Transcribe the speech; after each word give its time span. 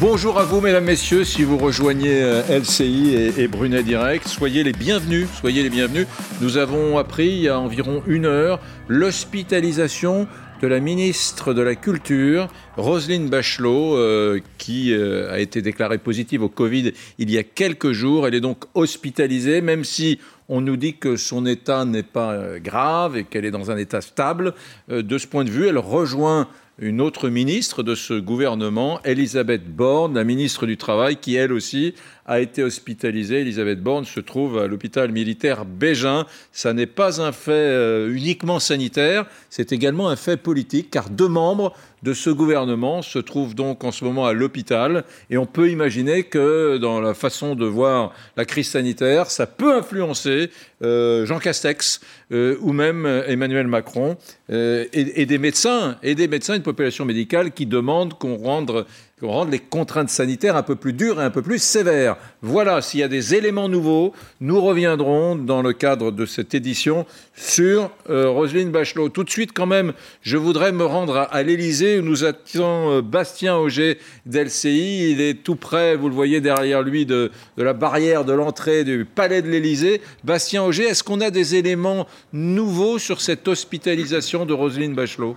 Bonjour 0.00 0.38
à 0.38 0.44
vous, 0.44 0.62
mesdames, 0.62 0.84
messieurs. 0.84 1.24
Si 1.24 1.44
vous 1.44 1.58
rejoignez 1.58 2.22
euh, 2.22 2.58
LCI 2.58 3.32
et, 3.36 3.48
Brunet 3.48 3.82
Direct, 3.82 4.26
soyez 4.26 4.64
les 4.64 4.72
bienvenus. 4.72 5.28
Soyez 5.38 5.62
les 5.62 5.68
bienvenus. 5.68 6.06
Nous 6.40 6.56
avons 6.56 6.96
appris 6.96 7.26
il 7.26 7.42
y 7.42 7.48
a 7.48 7.60
environ 7.60 8.02
une 8.06 8.24
heure 8.24 8.60
l'hospitalisation 8.88 10.26
de 10.62 10.66
la 10.66 10.80
ministre 10.80 11.52
de 11.52 11.60
la 11.60 11.74
Culture, 11.74 12.48
Roselyne 12.78 13.28
Bachelot, 13.28 13.94
euh, 13.96 14.40
qui 14.56 14.94
euh, 14.94 15.30
a 15.30 15.38
été 15.38 15.60
déclarée 15.60 15.98
positive 15.98 16.42
au 16.42 16.48
Covid 16.48 16.92
il 17.18 17.30
y 17.30 17.36
a 17.36 17.42
quelques 17.42 17.92
jours. 17.92 18.26
Elle 18.26 18.34
est 18.34 18.40
donc 18.40 18.64
hospitalisée, 18.72 19.60
même 19.60 19.84
si 19.84 20.18
on 20.48 20.62
nous 20.62 20.78
dit 20.78 20.96
que 20.96 21.16
son 21.16 21.44
état 21.44 21.84
n'est 21.84 22.02
pas 22.02 22.58
grave 22.58 23.18
et 23.18 23.24
qu'elle 23.24 23.44
est 23.44 23.50
dans 23.50 23.70
un 23.70 23.76
état 23.76 24.00
stable. 24.00 24.54
de 24.88 25.18
ce 25.18 25.26
point 25.26 25.44
de 25.44 25.50
vue, 25.50 25.68
elle 25.68 25.78
rejoint 25.78 26.48
une 26.80 27.02
autre 27.02 27.28
ministre 27.28 27.82
de 27.82 27.94
ce 27.94 28.14
gouvernement, 28.14 29.00
Elisabeth 29.04 29.64
Borne, 29.66 30.14
la 30.14 30.24
ministre 30.24 30.64
du 30.64 30.78
Travail, 30.78 31.16
qui 31.16 31.34
elle 31.34 31.52
aussi 31.52 31.94
a 32.26 32.40
été 32.40 32.62
hospitalisée. 32.62 33.40
Elisabeth 33.40 33.82
Borne 33.82 34.04
se 34.04 34.20
trouve 34.20 34.58
à 34.58 34.66
l'hôpital 34.66 35.10
militaire 35.12 35.64
Bégin. 35.64 36.26
Ça 36.52 36.72
n'est 36.72 36.86
pas 36.86 37.20
un 37.20 37.32
fait 37.32 37.50
euh, 37.50 38.14
uniquement 38.14 38.58
sanitaire, 38.58 39.26
c'est 39.48 39.72
également 39.72 40.08
un 40.08 40.16
fait 40.16 40.36
politique, 40.36 40.90
car 40.90 41.10
deux 41.10 41.28
membres 41.28 41.74
de 42.02 42.14
ce 42.14 42.30
gouvernement 42.30 43.02
se 43.02 43.18
trouvent 43.18 43.54
donc 43.54 43.84
en 43.84 43.92
ce 43.92 44.04
moment 44.04 44.26
à 44.26 44.32
l'hôpital. 44.32 45.04
Et 45.28 45.36
on 45.36 45.44
peut 45.44 45.68
imaginer 45.68 46.22
que 46.22 46.78
dans 46.78 47.00
la 47.00 47.12
façon 47.12 47.54
de 47.54 47.66
voir 47.66 48.12
la 48.36 48.46
crise 48.46 48.70
sanitaire, 48.70 49.30
ça 49.30 49.46
peut 49.46 49.74
influencer 49.74 50.50
euh, 50.82 51.26
Jean 51.26 51.38
Castex 51.38 52.00
euh, 52.32 52.56
ou 52.60 52.72
même 52.72 53.06
Emmanuel 53.26 53.66
Macron 53.66 54.16
et, 54.48 54.88
et, 54.92 55.26
des 55.26 55.38
médecins, 55.38 55.98
et 56.02 56.14
des 56.14 56.26
médecins, 56.26 56.54
une 56.54 56.62
population 56.62 57.04
médicale 57.04 57.52
qui 57.52 57.66
demande 57.66 58.14
qu'on 58.14 58.36
rende 58.36 58.86
rende 59.28 59.50
les 59.50 59.58
contraintes 59.58 60.10
sanitaires 60.10 60.56
un 60.56 60.62
peu 60.62 60.76
plus 60.76 60.92
dures 60.92 61.20
et 61.20 61.24
un 61.24 61.30
peu 61.30 61.42
plus 61.42 61.62
sévères. 61.62 62.16
Voilà, 62.42 62.80
s'il 62.80 63.00
y 63.00 63.02
a 63.02 63.08
des 63.08 63.34
éléments 63.34 63.68
nouveaux, 63.68 64.14
nous 64.40 64.60
reviendrons 64.60 65.36
dans 65.36 65.62
le 65.62 65.72
cadre 65.72 66.10
de 66.10 66.26
cette 66.26 66.54
édition 66.54 67.06
sur 67.34 67.90
euh, 68.08 68.28
Roselyne 68.28 68.70
Bachelot. 68.70 69.08
Tout 69.10 69.24
de 69.24 69.30
suite, 69.30 69.52
quand 69.52 69.66
même, 69.66 69.92
je 70.22 70.36
voudrais 70.36 70.72
me 70.72 70.84
rendre 70.84 71.28
à, 71.30 71.42
l'Élysée 71.42 71.98
où 71.98 72.02
nous 72.02 72.24
attendons 72.24 72.90
euh, 72.90 73.02
Bastien 73.02 73.56
Auger 73.56 73.98
d'LCI. 74.26 75.10
Il 75.10 75.20
est 75.20 75.42
tout 75.42 75.56
près, 75.56 75.96
vous 75.96 76.08
le 76.08 76.14
voyez 76.14 76.40
derrière 76.40 76.82
lui, 76.82 77.06
de, 77.06 77.30
de 77.56 77.62
la 77.62 77.72
barrière 77.72 78.24
de 78.24 78.32
l'entrée 78.32 78.84
du 78.84 79.04
palais 79.04 79.42
de 79.42 79.48
l'Élysée. 79.48 80.00
Bastien 80.24 80.62
Auger, 80.62 80.84
est-ce 80.84 81.04
qu'on 81.04 81.20
a 81.20 81.30
des 81.30 81.56
éléments 81.56 82.06
nouveaux 82.32 82.98
sur 82.98 83.20
cette 83.20 83.46
hospitalisation 83.48 84.46
de 84.46 84.52
Roselyne 84.52 84.94
Bachelot? 84.94 85.36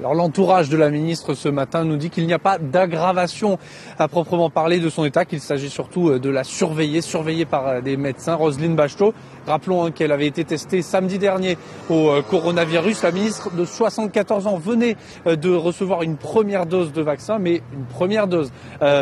Alors 0.00 0.14
l'entourage 0.14 0.70
de 0.70 0.76
la 0.76 0.90
ministre 0.90 1.34
ce 1.34 1.48
matin 1.48 1.84
nous 1.84 1.96
dit 1.96 2.10
qu'il 2.10 2.26
n'y 2.26 2.32
a 2.32 2.40
pas 2.40 2.58
d'aggravation 2.58 3.58
à 3.96 4.08
proprement 4.08 4.50
parler 4.50 4.80
de 4.80 4.88
son 4.88 5.04
état, 5.04 5.24
qu'il 5.24 5.40
s'agit 5.40 5.70
surtout 5.70 6.08
euh, 6.08 6.18
de 6.18 6.30
la 6.30 6.42
surveiller, 6.42 7.00
surveillée 7.00 7.44
par 7.44 7.68
euh, 7.68 7.80
des 7.80 7.96
médecins. 7.96 8.34
Roselyne 8.34 8.74
Bachelot, 8.74 9.14
rappelons 9.46 9.84
hein, 9.84 9.90
qu'elle 9.92 10.10
avait 10.10 10.26
été 10.26 10.42
testée 10.44 10.82
samedi 10.82 11.20
dernier 11.20 11.56
au 11.88 12.08
euh, 12.08 12.22
coronavirus. 12.22 13.04
La 13.04 13.12
ministre 13.12 13.54
de 13.54 13.64
74 13.64 14.48
ans 14.48 14.56
venait 14.56 14.96
de 15.26 15.54
recevoir 15.54 16.02
une 16.02 16.16
première 16.16 16.66
dose 16.66 16.92
de 16.92 17.00
vaccin, 17.00 17.38
mais 17.38 17.62
une 17.72 17.84
première 17.84 18.26
dose 18.26 18.50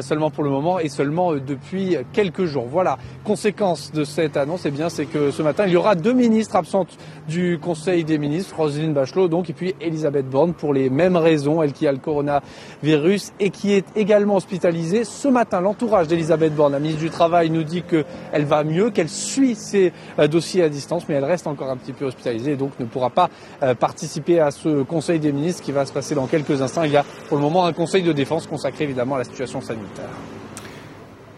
seulement 0.03 0.31
pour 0.31 0.45
le 0.45 0.51
moment 0.51 0.79
et 0.79 0.89
seulement 0.89 1.35
depuis 1.35 1.97
quelques 2.13 2.45
jours. 2.45 2.67
Voilà, 2.69 2.99
conséquence 3.25 3.93
de 3.93 4.05
cette 4.05 4.37
annonce, 4.37 4.67
eh 4.67 4.71
bien, 4.71 4.89
c'est 4.89 5.07
que 5.07 5.31
ce 5.31 5.43
matin, 5.43 5.65
il 5.67 5.73
y 5.73 5.77
aura 5.77 5.95
deux 5.95 6.13
ministres 6.13 6.57
absentes 6.57 6.97
du 7.29 7.59
Conseil 7.61 8.05
des 8.05 8.19
ministres, 8.19 8.57
Roselyne 8.57 8.93
Bachelot 8.93 9.29
donc, 9.29 9.51
et 9.51 9.53
puis 9.53 9.75
Elisabeth 9.81 10.29
Borne 10.29 10.53
pour 10.53 10.75
les 10.75 10.82
mêmes 10.91 11.17
raisons, 11.17 11.63
elle 11.63 11.73
qui 11.73 11.87
a 11.87 11.93
le 11.93 11.99
coronavirus 11.99 13.33
et 13.41 13.51
qui 13.51 13.73
est 13.73 13.87
également 13.97 14.37
hospitalisée. 14.37 15.05
Ce 15.05 15.29
matin, 15.29 15.61
l'entourage 15.61 16.09
d'Elisabeth 16.09 16.55
Borne, 16.55 16.73
la 16.73 16.81
ministre 16.81 17.03
du 17.03 17.11
Travail, 17.11 17.51
nous 17.51 17.63
dit 17.63 17.83
qu'elle 17.83 18.45
va 18.45 18.65
mieux, 18.65 18.91
qu'elle 18.91 19.09
suit 19.09 19.55
ses 19.55 19.93
euh, 20.19 20.29
dossiers 20.29 20.63
à 20.63 20.69
distance, 20.69 21.05
mais 21.09 21.15
elle 21.15 21.25
reste 21.25 21.47
encore 21.47 21.71
un 21.71 21.77
petit 21.77 21.93
peu 21.93 22.07
hospitalisée 22.07 22.53
et 22.53 22.57
donc 22.57 22.73
ne 22.79 22.85
pourra 22.85 23.11
pas 23.11 23.31
euh, 23.63 23.75
participer 23.75 24.41
à 24.41 24.51
ce 24.51 24.83
Conseil 24.83 25.19
des 25.19 25.33
ministres 25.33 25.63
qui 25.63 25.73
va 25.73 25.87
se 25.87 25.93
passer 25.93 26.15
dans 26.15 26.27
quelques 26.27 26.61
instants. 26.63 26.85
Il 26.85 26.93
y 26.93 26.97
a 26.97 27.05
pour 27.29 27.37
le 27.37 27.43
moment 27.43 27.65
un 27.67 27.73
Conseil 27.73 28.03
de 28.03 28.13
défense 28.13 28.47
consacré 28.47 28.85
évidemment 28.85 29.17
à 29.17 29.19
la 29.19 29.25
situation 29.25 29.61
sanitaire. 29.61 30.11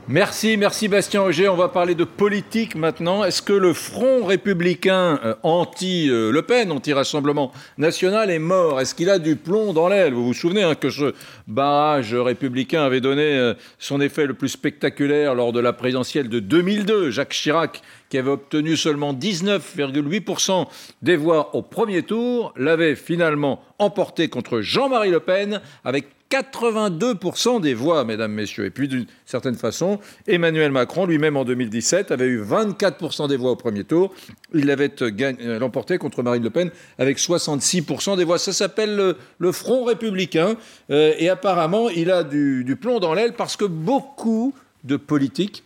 Merci, 0.06 0.58
merci 0.58 0.88
Bastien 0.88 1.22
Auger. 1.22 1.48
On 1.48 1.56
va 1.56 1.70
parler 1.70 1.94
de 1.94 2.04
politique 2.04 2.74
maintenant. 2.74 3.24
Est-ce 3.24 3.40
que 3.40 3.54
le 3.54 3.72
front 3.72 4.26
républicain 4.26 5.18
euh, 5.24 5.34
anti-Le 5.42 6.42
Pen, 6.42 6.70
anti-Rassemblement 6.72 7.52
national 7.78 8.30
est 8.30 8.38
mort? 8.38 8.82
Est-ce 8.82 8.94
qu'il 8.94 9.08
a 9.08 9.18
du 9.18 9.36
plomb 9.36 9.72
dans 9.72 9.88
l'aile? 9.88 10.12
Vous 10.12 10.26
vous 10.26 10.34
souvenez 10.34 10.62
hein, 10.62 10.74
que 10.74 10.90
ce 10.90 11.14
barrage 11.46 12.14
républicain 12.14 12.82
avait 12.82 13.00
donné 13.00 13.22
euh, 13.22 13.54
son 13.78 13.98
effet 14.02 14.26
le 14.26 14.34
plus 14.34 14.50
spectaculaire 14.50 15.34
lors 15.34 15.54
de 15.54 15.60
la 15.60 15.72
présidentielle 15.72 16.28
de 16.28 16.38
2002. 16.38 17.10
Jacques 17.10 17.32
Chirac, 17.32 17.80
qui 18.10 18.18
avait 18.18 18.30
obtenu 18.30 18.76
seulement 18.76 19.14
19,8% 19.14 20.66
des 21.00 21.16
voix 21.16 21.56
au 21.56 21.62
premier 21.62 22.02
tour, 22.02 22.52
l'avait 22.58 22.94
finalement 22.94 23.62
emporté 23.78 24.28
contre 24.28 24.60
Jean-Marie 24.60 25.10
Le 25.10 25.20
Pen 25.20 25.62
avec 25.82 26.08
82% 26.34 27.60
des 27.60 27.74
voix, 27.74 28.04
mesdames, 28.04 28.32
messieurs. 28.32 28.64
Et 28.64 28.70
puis, 28.70 28.88
d'une 28.88 29.06
certaine 29.24 29.54
façon, 29.54 30.00
Emmanuel 30.26 30.72
Macron, 30.72 31.06
lui-même 31.06 31.36
en 31.36 31.44
2017, 31.44 32.10
avait 32.10 32.26
eu 32.26 32.42
24% 32.42 33.28
des 33.28 33.36
voix 33.36 33.52
au 33.52 33.56
premier 33.56 33.84
tour. 33.84 34.12
Il 34.52 34.66
l'avait 34.66 34.90
euh, 35.02 35.10
euh, 35.20 35.60
emporté 35.60 35.96
contre 35.98 36.22
Marine 36.22 36.42
Le 36.42 36.50
Pen 36.50 36.70
avec 36.98 37.18
66% 37.18 38.16
des 38.16 38.24
voix. 38.24 38.38
Ça 38.38 38.52
s'appelle 38.52 39.14
le, 39.38 39.52
Front 39.52 39.84
républicain. 39.84 40.56
Euh, 40.90 41.14
et 41.18 41.28
apparemment, 41.28 41.88
il 41.88 42.10
a 42.10 42.24
du, 42.24 42.76
plomb 42.80 42.98
dans 42.98 43.14
l'aile 43.14 43.34
parce 43.34 43.56
que 43.56 43.64
beaucoup 43.64 44.52
de 44.82 44.96
politiques, 44.96 45.62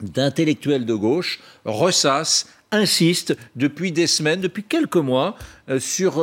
d'intellectuels 0.00 0.86
de 0.86 0.94
gauche, 0.94 1.40
ressassent 1.66 2.48
insiste 2.70 3.36
depuis 3.56 3.92
des 3.92 4.06
semaines, 4.06 4.40
depuis 4.40 4.62
quelques 4.62 4.96
mois, 4.96 5.36
sur 5.78 6.22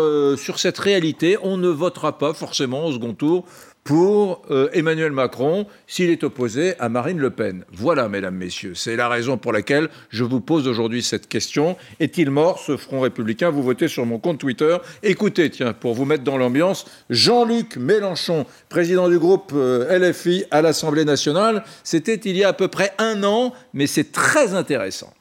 cette 0.58 0.78
réalité. 0.78 1.38
On 1.42 1.58
ne 1.58 1.70
votera 1.70 2.18
pas 2.18 2.34
forcément 2.34 2.86
au 2.86 2.94
second 2.94 3.14
tour 3.14 3.46
pour 3.86 4.42
euh, 4.50 4.68
Emmanuel 4.74 5.12
Macron 5.12 5.68
s'il 5.86 6.10
est 6.10 6.24
opposé 6.24 6.74
à 6.80 6.90
Marine 6.90 7.20
Le 7.20 7.30
Pen. 7.30 7.64
Voilà, 7.72 8.10
mesdames, 8.10 8.36
messieurs, 8.36 8.74
c'est 8.74 8.96
la 8.96 9.08
raison 9.08 9.38
pour 9.38 9.54
laquelle 9.54 9.90
je 10.10 10.24
vous 10.24 10.42
pose 10.42 10.68
aujourd'hui 10.68 11.04
cette 11.04 11.30
question. 11.30 11.78
Est-il 12.00 12.32
mort, 12.32 12.58
ce 12.58 12.78
Front 12.78 13.02
républicain? 13.02 13.52
Vous 13.52 13.62
votez 13.62 13.88
sur 13.88 14.08
mon 14.08 14.18
compte 14.18 14.40
Twitter. 14.40 14.76
Écoutez, 15.04 15.52
tiens, 15.52 15.74
pour 15.74 15.94
vous 15.94 16.06
mettre 16.06 16.24
dans 16.24 16.38
l'ambiance, 16.38 16.86
Jean-Luc 17.12 17.78
Mélenchon, 17.78 18.48
président 18.70 19.08
du 19.08 19.20
groupe 19.20 19.52
euh, 19.54 20.00
LFI 20.00 20.46
à 20.50 20.64
l'Assemblée 20.64 21.06
nationale, 21.06 21.64
c'était 21.84 22.16
il 22.16 22.36
y 22.36 22.44
a 22.44 22.50
à 22.50 22.54
peu 22.54 22.68
près 22.68 22.92
un 22.98 23.24
an, 23.24 23.54
mais 23.76 23.86
c'est 23.86 24.12
très 24.12 24.56
intéressant. 24.56 25.14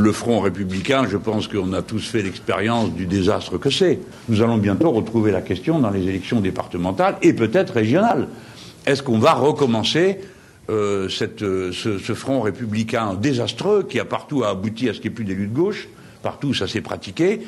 Le 0.00 0.12
Front 0.12 0.38
républicain, 0.38 1.08
je 1.08 1.16
pense 1.16 1.48
qu'on 1.48 1.72
a 1.72 1.82
tous 1.82 2.08
fait 2.08 2.22
l'expérience 2.22 2.92
du 2.92 3.06
désastre 3.06 3.58
que 3.58 3.68
c'est. 3.68 3.98
Nous 4.28 4.42
allons 4.42 4.56
bientôt 4.56 4.92
retrouver 4.92 5.32
la 5.32 5.40
question 5.40 5.80
dans 5.80 5.90
les 5.90 6.06
élections 6.06 6.40
départementales 6.40 7.16
et 7.20 7.32
peut-être 7.32 7.74
régionales. 7.74 8.28
Est-ce 8.86 9.02
qu'on 9.02 9.18
va 9.18 9.32
recommencer 9.34 10.20
euh, 10.70 11.08
euh, 11.42 11.72
ce, 11.72 12.14
Front 12.14 12.42
républicain 12.42 13.14
désastreux 13.14 13.82
qui 13.82 13.98
a 13.98 14.04
partout 14.04 14.44
abouti 14.44 14.88
à 14.88 14.94
ce 14.94 15.00
qu'il 15.00 15.10
n'y 15.10 15.14
ait 15.14 15.16
plus 15.16 15.24
d'élus 15.24 15.48
de 15.48 15.54
gauche? 15.56 15.88
Partout, 16.22 16.54
ça 16.54 16.68
s'est 16.68 16.80
pratiqué. 16.80 17.40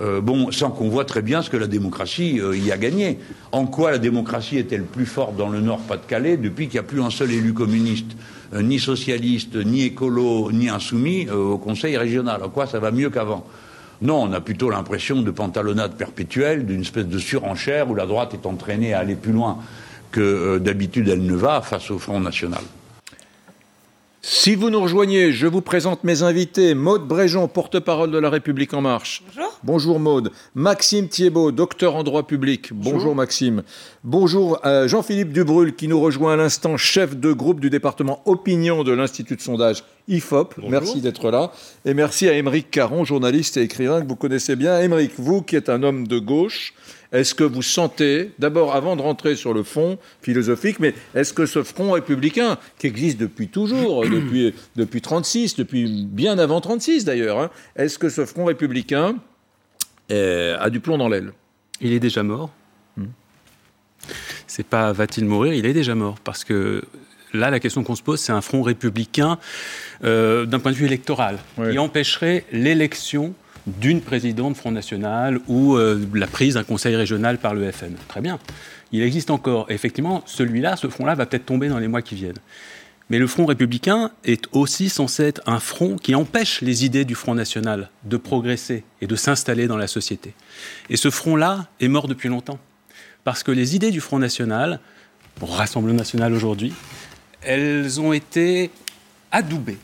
Euh, 0.00 0.20
bon, 0.20 0.50
sans 0.50 0.72
qu'on 0.72 0.88
voit 0.88 1.04
très 1.04 1.22
bien 1.22 1.40
ce 1.40 1.50
que 1.50 1.56
la 1.56 1.68
démocratie 1.68 2.40
y 2.52 2.72
a 2.72 2.78
gagné. 2.78 3.20
En 3.52 3.66
quoi 3.66 3.92
la 3.92 3.98
démocratie 3.98 4.58
est-elle 4.58 4.86
plus 4.86 5.06
forte 5.06 5.36
dans 5.36 5.48
le 5.48 5.60
Nord-Pas-de-Calais 5.60 6.36
depuis 6.36 6.66
qu'il 6.66 6.80
n'y 6.80 6.84
a 6.84 6.88
plus 6.88 7.00
un 7.00 7.10
seul 7.10 7.30
élu 7.30 7.52
communiste? 7.52 8.16
Ni 8.60 8.78
socialiste, 8.78 9.56
ni 9.56 9.84
écolo, 9.84 10.52
ni 10.52 10.68
insoumis 10.68 11.26
euh, 11.28 11.34
au 11.34 11.58
Conseil 11.58 11.96
régional. 11.96 12.42
En 12.42 12.50
quoi 12.50 12.66
ça 12.66 12.78
va 12.78 12.90
mieux 12.90 13.08
qu'avant? 13.08 13.46
Non, 14.02 14.22
on 14.22 14.32
a 14.32 14.40
plutôt 14.40 14.68
l'impression 14.68 15.22
de 15.22 15.30
pantalonnade 15.30 15.94
perpétuelle, 15.94 16.66
d'une 16.66 16.80
espèce 16.80 17.06
de 17.06 17.18
surenchère 17.18 17.88
où 17.88 17.94
la 17.94 18.04
droite 18.04 18.34
est 18.34 18.46
entraînée 18.46 18.92
à 18.92 18.98
aller 18.98 19.14
plus 19.14 19.32
loin 19.32 19.58
que 20.10 20.20
euh, 20.20 20.58
d'habitude 20.58 21.08
elle 21.08 21.24
ne 21.24 21.34
va 21.34 21.62
face 21.62 21.90
au 21.90 21.98
Front 21.98 22.20
national. 22.20 22.62
Si 24.20 24.54
vous 24.54 24.70
nous 24.70 24.80
rejoignez, 24.80 25.32
je 25.32 25.46
vous 25.46 25.62
présente 25.62 26.04
mes 26.04 26.22
invités. 26.22 26.74
Maude 26.74 27.06
Bréjon, 27.06 27.48
porte-parole 27.48 28.10
de 28.10 28.18
La 28.18 28.30
République 28.30 28.74
En 28.74 28.80
Marche. 28.80 29.22
Bonjour. 29.26 29.51
Bonjour 29.64 30.00
Maude. 30.00 30.32
Maxime 30.56 31.08
Thiebaud, 31.08 31.52
docteur 31.52 31.94
en 31.94 32.02
droit 32.02 32.26
public. 32.26 32.70
Bonjour, 32.72 33.14
Maxime. 33.14 33.62
Bonjour 34.02 34.60
Jean-Philippe 34.64 35.32
Dubrul 35.32 35.76
qui 35.76 35.86
nous 35.86 36.00
rejoint 36.00 36.32
à 36.32 36.36
l'instant, 36.36 36.76
chef 36.76 37.16
de 37.16 37.32
groupe 37.32 37.60
du 37.60 37.70
département 37.70 38.22
opinion 38.24 38.82
de 38.82 38.90
l'Institut 38.90 39.36
de 39.36 39.40
sondage 39.40 39.84
IFOP. 40.08 40.54
Merci 40.68 41.00
d'être 41.00 41.30
là. 41.30 41.52
Et 41.84 41.94
merci 41.94 42.28
à 42.28 42.32
Émeric 42.32 42.72
Caron, 42.72 43.04
journaliste 43.04 43.56
et 43.56 43.62
écrivain 43.62 44.02
que 44.02 44.08
vous 44.08 44.16
connaissez 44.16 44.56
bien. 44.56 44.80
Émeric, 44.80 45.12
vous 45.16 45.42
qui 45.42 45.54
êtes 45.54 45.68
un 45.68 45.84
homme 45.84 46.08
de 46.08 46.18
gauche, 46.18 46.74
est-ce 47.12 47.34
que 47.34 47.44
vous 47.44 47.62
sentez, 47.62 48.32
d'abord 48.38 48.74
avant 48.74 48.96
de 48.96 49.02
rentrer 49.02 49.36
sur 49.36 49.54
le 49.54 49.62
fond 49.62 49.98
philosophique, 50.22 50.80
mais 50.80 50.94
est-ce 51.14 51.32
que 51.32 51.46
ce 51.46 51.62
front 51.62 51.92
républicain, 51.92 52.58
qui 52.78 52.88
existe 52.88 53.18
depuis 53.18 53.48
toujours, 53.48 54.02
depuis, 54.10 54.54
depuis 54.74 55.02
36, 55.02 55.54
depuis 55.54 56.06
bien 56.06 56.38
avant 56.38 56.60
36 56.60 57.04
d'ailleurs, 57.04 57.38
hein, 57.38 57.50
est-ce 57.76 57.98
que 57.98 58.08
ce 58.08 58.24
front 58.24 58.46
républicain 58.46 59.16
a 60.12 60.70
du 60.70 60.80
plomb 60.80 60.98
dans 60.98 61.08
l'aile 61.08 61.32
Il 61.80 61.92
est 61.92 62.00
déjà 62.00 62.22
mort. 62.22 62.50
Hmm. 62.96 63.06
C'est 64.46 64.66
pas 64.66 64.92
va-t-il 64.92 65.26
mourir 65.26 65.54
Il 65.54 65.66
est 65.66 65.72
déjà 65.72 65.94
mort. 65.94 66.16
Parce 66.24 66.44
que 66.44 66.82
là, 67.32 67.50
la 67.50 67.60
question 67.60 67.84
qu'on 67.84 67.94
se 67.94 68.02
pose, 68.02 68.20
c'est 68.20 68.32
un 68.32 68.40
front 68.40 68.62
républicain 68.62 69.38
euh, 70.04 70.46
d'un 70.46 70.58
point 70.58 70.72
de 70.72 70.76
vue 70.76 70.86
électoral 70.86 71.38
qui 71.70 71.78
empêcherait 71.78 72.44
l'élection 72.52 73.34
d'une 73.66 74.00
présidente 74.00 74.56
Front 74.56 74.72
National 74.72 75.40
ou 75.46 75.76
euh, 75.76 76.04
la 76.14 76.26
prise 76.26 76.54
d'un 76.54 76.64
conseil 76.64 76.96
régional 76.96 77.38
par 77.38 77.54
le 77.54 77.70
FN. 77.70 77.94
Très 78.08 78.20
bien. 78.20 78.38
Il 78.90 79.02
existe 79.02 79.30
encore. 79.30 79.70
effectivement, 79.70 80.22
celui-là, 80.26 80.76
ce 80.76 80.88
front-là, 80.88 81.14
va 81.14 81.26
peut-être 81.26 81.46
tomber 81.46 81.68
dans 81.68 81.78
les 81.78 81.88
mois 81.88 82.02
qui 82.02 82.14
viennent. 82.14 82.38
Mais 83.12 83.18
le 83.18 83.26
Front 83.26 83.44
républicain 83.44 84.10
est 84.24 84.46
aussi 84.52 84.88
censé 84.88 85.24
être 85.24 85.42
un 85.44 85.60
front 85.60 85.96
qui 85.96 86.14
empêche 86.14 86.62
les 86.62 86.86
idées 86.86 87.04
du 87.04 87.14
Front 87.14 87.34
national 87.34 87.90
de 88.04 88.16
progresser 88.16 88.84
et 89.02 89.06
de 89.06 89.16
s'installer 89.16 89.66
dans 89.66 89.76
la 89.76 89.86
société. 89.86 90.32
Et 90.88 90.96
ce 90.96 91.10
front-là 91.10 91.68
est 91.78 91.88
mort 91.88 92.08
depuis 92.08 92.30
longtemps. 92.30 92.58
Parce 93.22 93.42
que 93.42 93.50
les 93.52 93.76
idées 93.76 93.90
du 93.90 94.00
Front 94.00 94.18
national, 94.18 94.80
pour 95.34 95.54
Rassemblement 95.54 95.98
national 95.98 96.32
aujourd'hui, 96.32 96.72
elles 97.42 98.00
ont 98.00 98.14
été 98.14 98.70
adoubées 99.30 99.78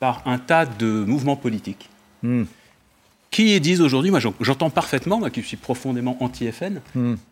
par 0.00 0.22
un 0.24 0.38
tas 0.38 0.64
de 0.64 0.86
mouvements 0.86 1.36
politiques. 1.36 1.90
Hmm 2.22 2.44
qui 3.30 3.60
disent 3.60 3.80
aujourd'hui, 3.80 4.10
moi 4.10 4.20
j'entends 4.40 4.70
parfaitement, 4.70 5.18
moi 5.18 5.30
qui 5.30 5.42
suis 5.42 5.56
profondément 5.56 6.16
anti-FN 6.20 6.80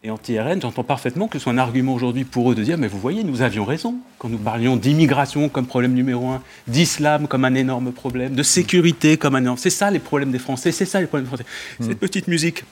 et 0.03 0.11
anti-RN, 0.11 0.61
j'entends 0.61 0.85
parfaitement 0.85 1.29
que 1.29 1.39
ce 1.39 1.45
soit 1.45 1.53
un 1.53 1.59
argument 1.59 1.95
aujourd'hui 1.95 2.25
pour 2.25 2.51
eux 2.51 2.55
de 2.55 2.63
dire, 2.63 2.79
mais 2.79 2.89
vous 2.89 2.99
voyez, 2.99 3.25
nous 3.25 3.43
avions 3.43 3.65
raison 3.65 3.95
quand 4.19 4.29
nous 4.29 4.39
parlions 4.39 4.77
d'immigration 4.77 5.49
comme 5.49 5.67
problème 5.67 5.95
numéro 5.95 6.29
un, 6.29 6.43
d'islam 6.67 7.27
comme 7.27 7.45
un 7.45 7.55
énorme 7.55 7.93
problème, 7.93 8.35
de 8.35 8.43
sécurité 8.43 9.17
comme 9.17 9.35
un 9.35 9.41
énorme... 9.41 9.59
C'est 9.59 9.71
ça 9.71 9.91
les 9.91 9.99
problèmes 9.99 10.31
des 10.31 10.39
Français, 10.39 10.73
c'est 10.73 10.85
ça 10.85 11.01
les 11.01 11.07
problèmes 11.07 11.25
des 11.25 11.37
Français. 11.37 11.47
Cette 11.81 11.99
petite 11.99 12.29
musique 12.29 12.65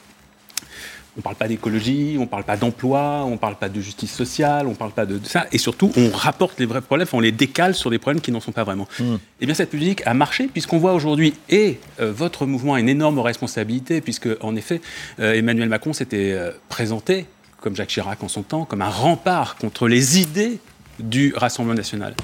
on 1.17 1.20
ne 1.20 1.23
parle 1.23 1.37
pas 1.37 1.47
d'écologie, 1.47 2.14
on 2.17 2.23
ne 2.23 2.26
parle 2.26 2.44
pas 2.44 2.56
d'emploi, 2.56 3.25
on 3.26 3.32
ne 3.32 3.37
parle 3.37 3.56
pas 3.56 3.69
de 3.69 3.81
justice 3.81 4.12
sociale, 4.12 4.67
on 4.67 4.70
ne 4.70 4.75
parle 4.75 4.93
pas 4.93 5.05
de, 5.05 5.20
ça. 5.25 5.47
Et 5.53 5.59
surtout, 5.59 5.93
on 5.97 6.11
rapporte 6.11 6.59
les 6.59 6.64
vrais 6.64 6.81
problèmes, 6.81 7.06
on 7.12 7.20
les 7.20 7.32
décale 7.32 7.75
sur 7.75 7.91
des 7.91 7.99
problèmes 7.99 8.23
qui 8.23 8.32
n'en 8.32 8.41
sont 8.41 8.53
pas 8.53 8.64
vraiment. 8.64 8.88
Hmm. 8.99 9.17
Eh 9.41 9.47
bien, 9.47 9.55
cette 9.55 9.75
musique 9.75 10.03
a 10.06 10.14
marché, 10.14 10.49
puisqu'on 10.49 10.79
voit 10.79 10.94
aujourd'hui, 10.94 11.35
et 11.50 11.81
euh, 12.00 12.11
votre 12.11 12.47
mouvement 12.47 12.75
a 12.75 12.81
une 12.81 12.88
énorme 12.88 13.19
responsabilité, 13.19 14.00
puisque, 14.00 14.29
en 14.41 14.56
effet, 14.56 14.81
euh, 15.20 15.35
Emmanuel 15.35 15.69
Macron 15.69 15.93
s'était 15.93 16.32
euh, 16.32 16.50
présenté, 16.70 17.26
comme 17.61 17.76
Jacques 17.76 17.91
Chirac 17.91 18.23
en 18.23 18.29
son 18.29 18.43
temps, 18.43 18.65
comme 18.65 18.81
un 18.81 18.88
rempart 18.88 19.56
contre 19.56 19.88
les 19.88 20.19
idées 20.19 20.61
du 20.99 21.35
Rassemblement 21.37 21.76
national. 21.76 22.15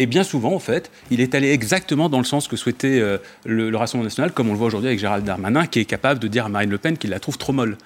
Et 0.00 0.06
bien 0.06 0.24
souvent, 0.24 0.54
en 0.54 0.58
fait, 0.58 0.90
il 1.10 1.20
est 1.20 1.34
allé 1.34 1.50
exactement 1.50 2.08
dans 2.08 2.16
le 2.16 2.24
sens 2.24 2.48
que 2.48 2.56
souhaitait 2.56 2.98
euh, 3.00 3.18
le, 3.44 3.76
Rassemblement 3.76 4.04
national, 4.04 4.32
comme 4.32 4.48
on 4.48 4.52
le 4.52 4.58
voit 4.58 4.68
aujourd'hui 4.68 4.88
avec 4.88 4.98
Gérald 4.98 5.26
Darmanin, 5.26 5.66
qui 5.66 5.78
est 5.78 5.84
capable 5.84 6.18
de 6.18 6.26
dire 6.26 6.46
à 6.46 6.48
Marine 6.48 6.70
Le 6.70 6.78
Pen 6.78 6.96
qu'il 6.96 7.10
la 7.10 7.20
trouve 7.20 7.36
trop 7.36 7.52
molle. 7.52 7.76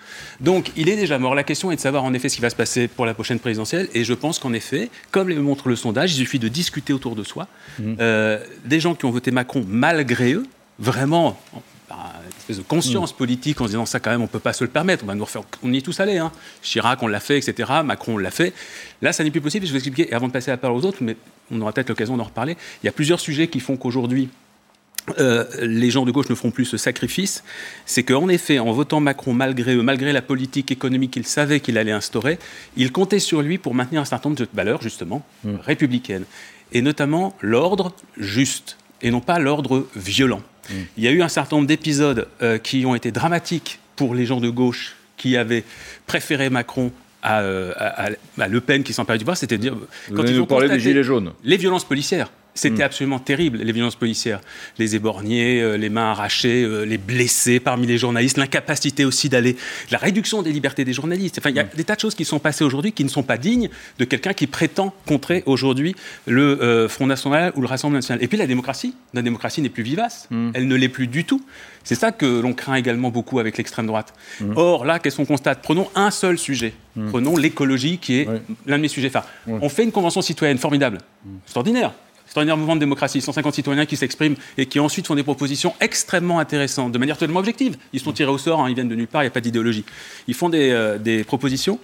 Donc, 0.40 0.70
il 0.76 0.88
est 0.88 0.94
déjà 0.94 1.18
mort. 1.18 1.34
La 1.34 1.42
question 1.42 1.72
est 1.72 1.76
de 1.76 1.80
savoir 1.80 2.04
en 2.04 2.14
effet 2.14 2.28
ce 2.28 2.36
qui 2.36 2.40
va 2.40 2.50
se 2.50 2.54
passer 2.54 2.86
pour 2.86 3.04
la 3.04 3.14
prochaine 3.14 3.40
présidentielle. 3.40 3.88
Et 3.94 4.04
je 4.04 4.14
pense 4.14 4.38
qu'en 4.38 4.52
effet, 4.52 4.90
comme 5.10 5.28
le 5.28 5.40
montre 5.40 5.68
le 5.68 5.74
sondage, 5.74 6.14
il 6.14 6.18
suffit 6.18 6.38
de 6.38 6.46
discuter 6.46 6.92
autour 6.92 7.16
de 7.16 7.24
soi. 7.24 7.48
Mmh. 7.80 7.94
Euh, 7.98 8.38
des 8.64 8.78
gens 8.78 8.94
qui 8.94 9.06
ont 9.06 9.10
voté 9.10 9.32
Macron 9.32 9.64
malgré 9.66 10.34
eux, 10.34 10.46
vraiment 10.78 11.36
une 11.90 12.38
espèce 12.38 12.58
de 12.58 12.62
conscience 12.62 13.12
mm. 13.12 13.16
politique 13.16 13.60
en 13.60 13.64
se 13.64 13.70
disant 13.70 13.86
ça 13.86 14.00
quand 14.00 14.10
même 14.10 14.22
on 14.22 14.26
peut 14.26 14.38
pas 14.38 14.52
se 14.52 14.64
le 14.64 14.70
permettre, 14.70 15.04
on 15.04 15.06
va 15.06 15.14
nous 15.14 15.24
refaire, 15.24 15.42
on 15.62 15.72
y 15.72 15.78
est 15.78 15.82
tous 15.82 16.00
allés, 16.00 16.18
hein. 16.18 16.32
Chirac 16.62 17.02
on 17.02 17.06
l'a 17.06 17.20
fait, 17.20 17.38
etc. 17.38 17.70
Macron 17.84 18.14
on 18.14 18.18
l'a 18.18 18.30
fait. 18.30 18.52
Là 19.02 19.12
ça 19.12 19.24
n'est 19.24 19.30
plus 19.30 19.40
possible, 19.40 19.66
je 19.66 19.72
vais 19.72 19.78
vous 19.78 19.86
expliquer, 19.86 20.10
et 20.10 20.14
avant 20.14 20.28
de 20.28 20.32
passer 20.32 20.50
la 20.50 20.56
parole 20.56 20.78
aux 20.78 20.86
autres, 20.86 20.98
mais 21.02 21.16
on 21.50 21.60
aura 21.60 21.72
peut-être 21.72 21.88
l'occasion 21.88 22.16
d'en 22.16 22.24
reparler, 22.24 22.56
il 22.82 22.86
y 22.86 22.88
a 22.88 22.92
plusieurs 22.92 23.20
sujets 23.20 23.48
qui 23.48 23.60
font 23.60 23.76
qu'aujourd'hui 23.76 24.30
euh, 25.18 25.44
les 25.60 25.90
gens 25.90 26.06
de 26.06 26.10
gauche 26.10 26.30
ne 26.30 26.34
feront 26.34 26.50
plus 26.50 26.64
ce 26.64 26.78
sacrifice, 26.78 27.44
c'est 27.84 28.04
qu'en 28.04 28.28
effet, 28.30 28.58
en 28.58 28.72
votant 28.72 29.00
Macron 29.00 29.34
malgré 29.34 29.74
eux, 29.74 29.82
malgré 29.82 30.12
la 30.14 30.22
politique 30.22 30.72
économique 30.72 31.10
qu'il 31.10 31.26
savait 31.26 31.60
qu'il 31.60 31.76
allait 31.76 31.92
instaurer, 31.92 32.38
il 32.76 32.90
comptait 32.90 33.18
sur 33.18 33.42
lui 33.42 33.58
pour 33.58 33.74
maintenir 33.74 34.00
un 34.00 34.06
certain 34.06 34.30
nombre 34.30 34.40
de 34.40 34.48
valeurs, 34.54 34.80
justement, 34.80 35.22
mm. 35.44 35.56
républicaines, 35.56 36.24
et 36.72 36.80
notamment 36.80 37.36
l'ordre 37.42 37.92
juste, 38.16 38.78
et 39.02 39.10
non 39.10 39.20
pas 39.20 39.38
l'ordre 39.38 39.86
violent. 39.94 40.40
Il 40.96 41.04
y 41.04 41.08
a 41.08 41.10
eu 41.10 41.22
un 41.22 41.28
certain 41.28 41.56
nombre 41.56 41.68
d'épisodes 41.68 42.28
euh, 42.42 42.58
qui 42.58 42.86
ont 42.86 42.94
été 42.94 43.10
dramatiques 43.10 43.78
pour 43.96 44.14
les 44.14 44.26
gens 44.26 44.40
de 44.40 44.48
gauche 44.48 44.96
qui 45.16 45.36
avaient 45.36 45.64
préféré 46.06 46.50
Macron 46.50 46.90
à, 47.22 47.40
euh, 47.40 47.72
Le 48.36 48.60
Pen 48.60 48.82
qui 48.82 48.92
s'emparait 48.92 49.18
du 49.18 49.24
pouvoir, 49.24 49.36
c'était 49.36 49.58
dire 49.58 49.76
quand 50.14 50.24
ils 50.24 50.40
ont 50.40 50.46
parlé 50.46 50.68
des 50.68 50.80
gilets 50.80 51.02
jaunes, 51.02 51.32
les 51.42 51.56
violences 51.56 51.84
policières. 51.84 52.30
C'était 52.54 52.82
hmm. 52.82 52.86
absolument 52.86 53.18
terrible, 53.18 53.58
les 53.58 53.72
violences 53.72 53.96
policières. 53.96 54.40
Les 54.78 54.94
éborgnés, 54.94 55.60
euh, 55.60 55.76
les 55.76 55.88
mains 55.88 56.12
arrachées, 56.12 56.62
euh, 56.62 56.84
les 56.84 56.98
blessés 56.98 57.58
parmi 57.58 57.86
les 57.86 57.98
journalistes, 57.98 58.36
l'incapacité 58.36 59.04
aussi 59.04 59.28
d'aller. 59.28 59.56
La 59.90 59.98
réduction 59.98 60.40
des 60.40 60.52
libertés 60.52 60.84
des 60.84 60.92
journalistes. 60.92 61.38
Enfin, 61.38 61.50
il 61.50 61.56
y 61.56 61.58
a 61.58 61.64
hmm. 61.64 61.70
des 61.76 61.84
tas 61.84 61.96
de 61.96 62.00
choses 62.00 62.14
qui 62.14 62.24
sont 62.24 62.38
passées 62.38 62.62
aujourd'hui 62.62 62.92
qui 62.92 63.02
ne 63.02 63.08
sont 63.08 63.24
pas 63.24 63.38
dignes 63.38 63.70
de 63.98 64.04
quelqu'un 64.04 64.32
qui 64.32 64.46
prétend 64.46 64.94
contrer 65.06 65.42
aujourd'hui 65.46 65.96
le 66.26 66.62
euh, 66.62 66.88
Front 66.88 67.06
National 67.06 67.52
ou 67.56 67.60
le 67.60 67.66
Rassemblement 67.66 67.98
National. 67.98 68.22
Et 68.22 68.28
puis 68.28 68.38
la 68.38 68.46
démocratie. 68.46 68.94
La 69.14 69.22
démocratie 69.22 69.60
n'est 69.60 69.68
plus 69.68 69.82
vivace. 69.82 70.28
Hmm. 70.30 70.50
Elle 70.54 70.68
ne 70.68 70.76
l'est 70.76 70.88
plus 70.88 71.08
du 71.08 71.24
tout. 71.24 71.44
C'est 71.82 71.96
ça 71.96 72.12
que 72.12 72.40
l'on 72.40 72.54
craint 72.54 72.76
également 72.76 73.10
beaucoup 73.10 73.40
avec 73.40 73.58
l'extrême 73.58 73.86
droite. 73.86 74.14
Or, 74.56 74.86
là, 74.86 74.98
qu'est-ce 74.98 75.16
qu'on 75.16 75.26
constate? 75.26 75.60
Prenons 75.60 75.90
un 75.94 76.10
seul 76.10 76.38
sujet. 76.38 76.72
Prenons 77.10 77.36
l'écologie, 77.36 77.98
qui 77.98 78.20
est 78.20 78.28
l'un 78.64 78.78
de 78.78 78.82
mes 78.82 78.88
sujets 78.88 79.10
phares. 79.10 79.26
On 79.46 79.68
fait 79.68 79.84
une 79.84 79.92
convention 79.92 80.22
citoyenne 80.22 80.56
formidable, 80.56 80.98
extraordinaire 81.44 81.92
extraordinaire 82.34 82.56
mouvement 82.56 82.74
de 82.74 82.80
démocratie, 82.80 83.20
150 83.20 83.54
citoyens 83.54 83.86
qui 83.86 83.96
s'expriment 83.96 84.34
et 84.58 84.66
qui 84.66 84.80
ensuite 84.80 85.06
font 85.06 85.14
des 85.14 85.22
propositions 85.22 85.72
extrêmement 85.80 86.40
intéressantes, 86.40 86.90
de 86.90 86.98
manière 86.98 87.16
totalement 87.16 87.38
objective. 87.38 87.76
Ils 87.92 88.00
sont 88.00 88.12
tirés 88.12 88.32
au 88.32 88.38
sort, 88.38 88.60
hein, 88.60 88.68
ils 88.68 88.74
viennent 88.74 88.88
de 88.88 88.96
nulle 88.96 89.06
part, 89.06 89.22
il 89.22 89.26
n'y 89.26 89.28
a 89.28 89.30
pas 89.30 89.40
d'idéologie. 89.40 89.84
Ils 90.26 90.34
font 90.34 90.48
des, 90.48 90.70
euh, 90.70 90.98
des 90.98 91.22
propositions 91.22 91.78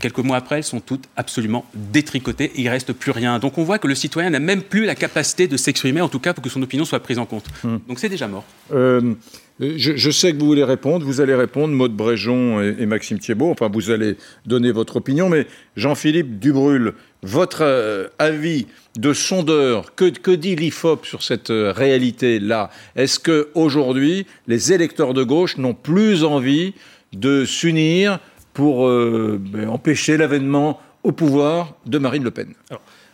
quelques 0.00 0.18
mois 0.18 0.36
après, 0.36 0.56
elles 0.56 0.64
sont 0.64 0.80
toutes 0.80 1.04
absolument 1.16 1.64
détricotées 1.74 2.46
et 2.56 2.60
il 2.60 2.64
ne 2.64 2.70
reste 2.70 2.92
plus 2.92 3.12
rien. 3.12 3.38
Donc 3.38 3.56
on 3.56 3.62
voit 3.62 3.78
que 3.78 3.86
le 3.86 3.94
citoyen 3.94 4.30
n'a 4.30 4.40
même 4.40 4.62
plus 4.62 4.84
la 4.84 4.96
capacité 4.96 5.46
de 5.46 5.56
s'exprimer, 5.56 6.00
en 6.00 6.08
tout 6.08 6.18
cas 6.18 6.34
pour 6.34 6.42
que 6.42 6.50
son 6.50 6.60
opinion 6.60 6.84
soit 6.84 6.98
prise 7.00 7.18
en 7.18 7.26
compte. 7.26 7.44
Hmm. 7.62 7.76
Donc 7.88 8.00
c'est 8.00 8.08
déjà 8.08 8.26
mort. 8.26 8.44
Euh, 8.72 9.14
je, 9.60 10.10
sais 10.10 10.32
que 10.32 10.38
vous 10.38 10.46
voulez 10.46 10.64
répondre, 10.64 11.06
vous 11.06 11.20
allez 11.20 11.36
répondre, 11.36 11.72
Maude 11.72 11.94
Bréjon 11.94 12.60
et, 12.60 12.84
Maxime 12.84 13.20
Thiebaud, 13.20 13.50
enfin 13.50 13.70
vous 13.72 13.90
allez 13.90 14.16
donner 14.44 14.72
votre 14.72 14.96
opinion, 14.96 15.28
mais 15.28 15.46
Jean-Philippe 15.76 16.40
Dubrul, 16.40 16.94
votre 17.22 17.62
euh, 17.62 18.08
avis 18.18 18.66
de 18.96 19.12
sondeur, 19.12 19.94
que, 19.94 20.10
que 20.10 20.30
dit 20.30 20.56
l'IFOP 20.56 21.06
sur 21.06 21.22
cette 21.22 21.50
euh, 21.50 21.72
réalité-là? 21.72 22.70
Est-ce 22.96 23.18
qu'aujourd'hui, 23.20 24.26
les 24.46 24.72
électeurs 24.72 25.14
de 25.14 25.22
gauche 25.22 25.56
n'ont 25.56 25.74
plus 25.74 26.24
envie 26.24 26.74
de 27.12 27.44
s'unir 27.44 28.18
pour 28.54 28.86
euh, 28.86 29.40
ben, 29.40 29.68
empêcher 29.68 30.16
l'avènement 30.16 30.80
au 31.04 31.12
pouvoir 31.12 31.74
de 31.86 31.98
Marine 31.98 32.24
Le 32.24 32.30
Pen? 32.30 32.54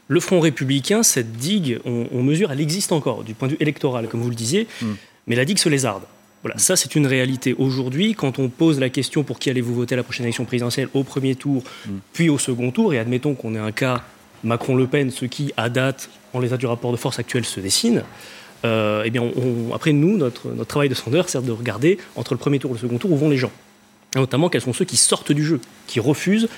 Le 0.08 0.20
Front 0.20 0.40
républicain, 0.40 1.02
cette 1.02 1.32
digue, 1.32 1.80
on, 1.84 2.22
mesure, 2.22 2.50
elle 2.50 2.62
existe 2.62 2.92
encore 2.92 3.24
du 3.24 3.34
point 3.34 3.48
de 3.48 3.52
vue 3.52 3.58
électoral, 3.60 4.08
comme 4.08 4.22
vous 4.22 4.30
le 4.30 4.34
disiez, 4.34 4.66
hmm. 4.80 4.94
mais 5.26 5.36
la 5.36 5.44
digue 5.44 5.58
se 5.58 5.68
lézarde. 5.68 6.04
Voilà, 6.42 6.56
ça 6.58 6.76
c'est 6.76 6.94
une 6.94 7.06
réalité. 7.06 7.54
Aujourd'hui, 7.58 8.14
quand 8.14 8.38
on 8.38 8.48
pose 8.48 8.78
la 8.78 8.90
question 8.90 9.24
pour 9.24 9.38
qui 9.38 9.50
allez-vous 9.50 9.74
voter 9.74 9.94
à 9.94 9.96
la 9.96 10.02
prochaine 10.02 10.24
élection 10.24 10.44
présidentielle 10.44 10.88
au 10.94 11.02
premier 11.02 11.34
tour, 11.34 11.62
hmm. 11.86 11.98
puis 12.12 12.28
au 12.28 12.38
second 12.38 12.70
tour, 12.70 12.94
et 12.94 12.98
admettons 12.98 13.34
qu'on 13.34 13.54
ait 13.54 13.58
un 13.58 13.72
cas 13.72 14.02
Macron-Le 14.44 14.86
Pen, 14.86 15.10
ce 15.10 15.24
qui, 15.24 15.52
à 15.56 15.68
date, 15.68 16.10
en 16.32 16.40
l'état 16.40 16.56
du 16.56 16.66
rapport 16.66 16.92
de 16.92 16.96
force 16.96 17.18
actuel, 17.18 17.44
se 17.44 17.58
dessine, 17.58 18.04
euh, 18.64 19.02
eh 19.04 19.10
bien, 19.10 19.22
après 19.74 19.92
nous, 19.92 20.16
notre, 20.16 20.48
notre 20.48 20.68
travail 20.68 20.88
de 20.88 20.94
sondeur 20.94 21.28
sert 21.28 21.42
de 21.42 21.52
regarder 21.52 21.98
entre 22.14 22.34
le 22.34 22.38
premier 22.38 22.58
tour 22.58 22.70
et 22.70 22.74
le 22.74 22.80
second 22.80 22.98
tour 22.98 23.10
où 23.12 23.16
vont 23.16 23.30
les 23.30 23.36
gens 23.36 23.52
notamment 24.16 24.48
quels 24.48 24.62
sont 24.62 24.72
ceux 24.72 24.84
qui 24.84 24.96
sortent 24.96 25.32
du 25.32 25.44
jeu, 25.44 25.60
qui 25.86 26.00
refusent 26.00 26.48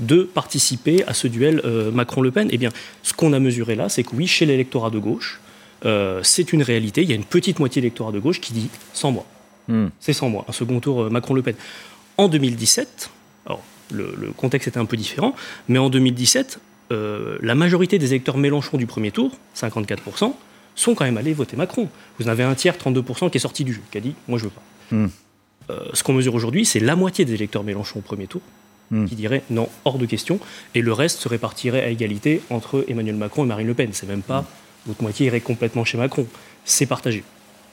de 0.00 0.22
participer 0.22 1.04
à 1.06 1.14
ce 1.14 1.26
duel 1.26 1.60
euh, 1.64 1.90
Macron-Le 1.90 2.30
Pen. 2.30 2.48
Eh 2.52 2.58
bien, 2.58 2.70
ce 3.02 3.12
qu'on 3.12 3.32
a 3.32 3.38
mesuré 3.40 3.74
là, 3.74 3.88
c'est 3.88 4.04
que 4.04 4.14
oui, 4.14 4.26
chez 4.26 4.46
l'électorat 4.46 4.90
de 4.90 4.98
gauche, 4.98 5.40
euh, 5.84 6.20
c'est 6.22 6.52
une 6.52 6.62
réalité. 6.62 7.02
Il 7.02 7.08
y 7.08 7.12
a 7.12 7.16
une 7.16 7.24
petite 7.24 7.58
moitié 7.58 7.80
d'électorat 7.82 8.12
de 8.12 8.18
gauche 8.18 8.40
qui 8.40 8.52
dit 8.52 8.70
sans 8.92 9.12
moi. 9.12 9.26
Hmm. 9.68 9.88
C'est 10.00 10.12
sans 10.12 10.28
moi, 10.28 10.44
un 10.48 10.52
second 10.52 10.80
tour 10.80 11.02
euh, 11.02 11.10
Macron-Le 11.10 11.42
Pen. 11.42 11.54
En 12.16 12.28
2017, 12.28 13.10
alors, 13.46 13.62
le, 13.92 14.32
contexte 14.36 14.68
était 14.68 14.78
un 14.78 14.86
peu 14.86 14.96
différent, 14.96 15.34
mais 15.68 15.78
en 15.78 15.90
2017, 15.90 16.58
la 16.90 17.54
majorité 17.54 17.98
des 17.98 18.06
électeurs 18.14 18.38
Mélenchon 18.38 18.78
du 18.78 18.86
premier 18.86 19.10
tour, 19.10 19.30
54%, 19.54 20.32
sont 20.78 20.94
quand 20.94 21.04
même 21.04 21.18
allés 21.18 21.34
voter 21.34 21.56
Macron. 21.56 21.88
Vous 22.18 22.26
en 22.26 22.30
avez 22.30 22.44
un 22.44 22.54
tiers, 22.54 22.76
32%, 22.76 23.30
qui 23.30 23.36
est 23.36 23.40
sorti 23.40 23.64
du 23.64 23.74
jeu, 23.74 23.82
qui 23.90 23.98
a 23.98 24.00
dit 24.00 24.14
moi 24.26 24.38
je 24.38 24.44
veux 24.44 24.50
pas. 24.50 24.62
Hmm. 24.90 25.08
Euh, 25.70 25.80
ce 25.92 26.02
qu'on 26.02 26.14
mesure 26.14 26.34
aujourd'hui, 26.34 26.64
c'est 26.64 26.80
la 26.80 26.96
moitié 26.96 27.24
des 27.24 27.34
électeurs 27.34 27.62
Mélenchon 27.62 27.98
au 27.98 28.02
premier 28.02 28.26
tour 28.26 28.40
hmm. 28.90 29.04
qui 29.06 29.16
dirait 29.16 29.42
non, 29.50 29.68
hors 29.84 29.98
de 29.98 30.06
question, 30.06 30.38
et 30.74 30.80
le 30.80 30.92
reste 30.92 31.20
se 31.20 31.28
répartirait 31.28 31.82
à 31.82 31.90
égalité 31.90 32.40
entre 32.50 32.84
Emmanuel 32.88 33.16
Macron 33.16 33.44
et 33.44 33.46
Marine 33.46 33.66
Le 33.66 33.74
Pen. 33.74 33.90
C'est 33.92 34.08
même 34.08 34.22
pas 34.22 34.44
l'autre 34.86 35.02
moitié 35.02 35.26
irait 35.26 35.40
complètement 35.40 35.84
chez 35.84 35.98
Macron. 35.98 36.26
C'est 36.64 36.86
partagé. 36.86 37.24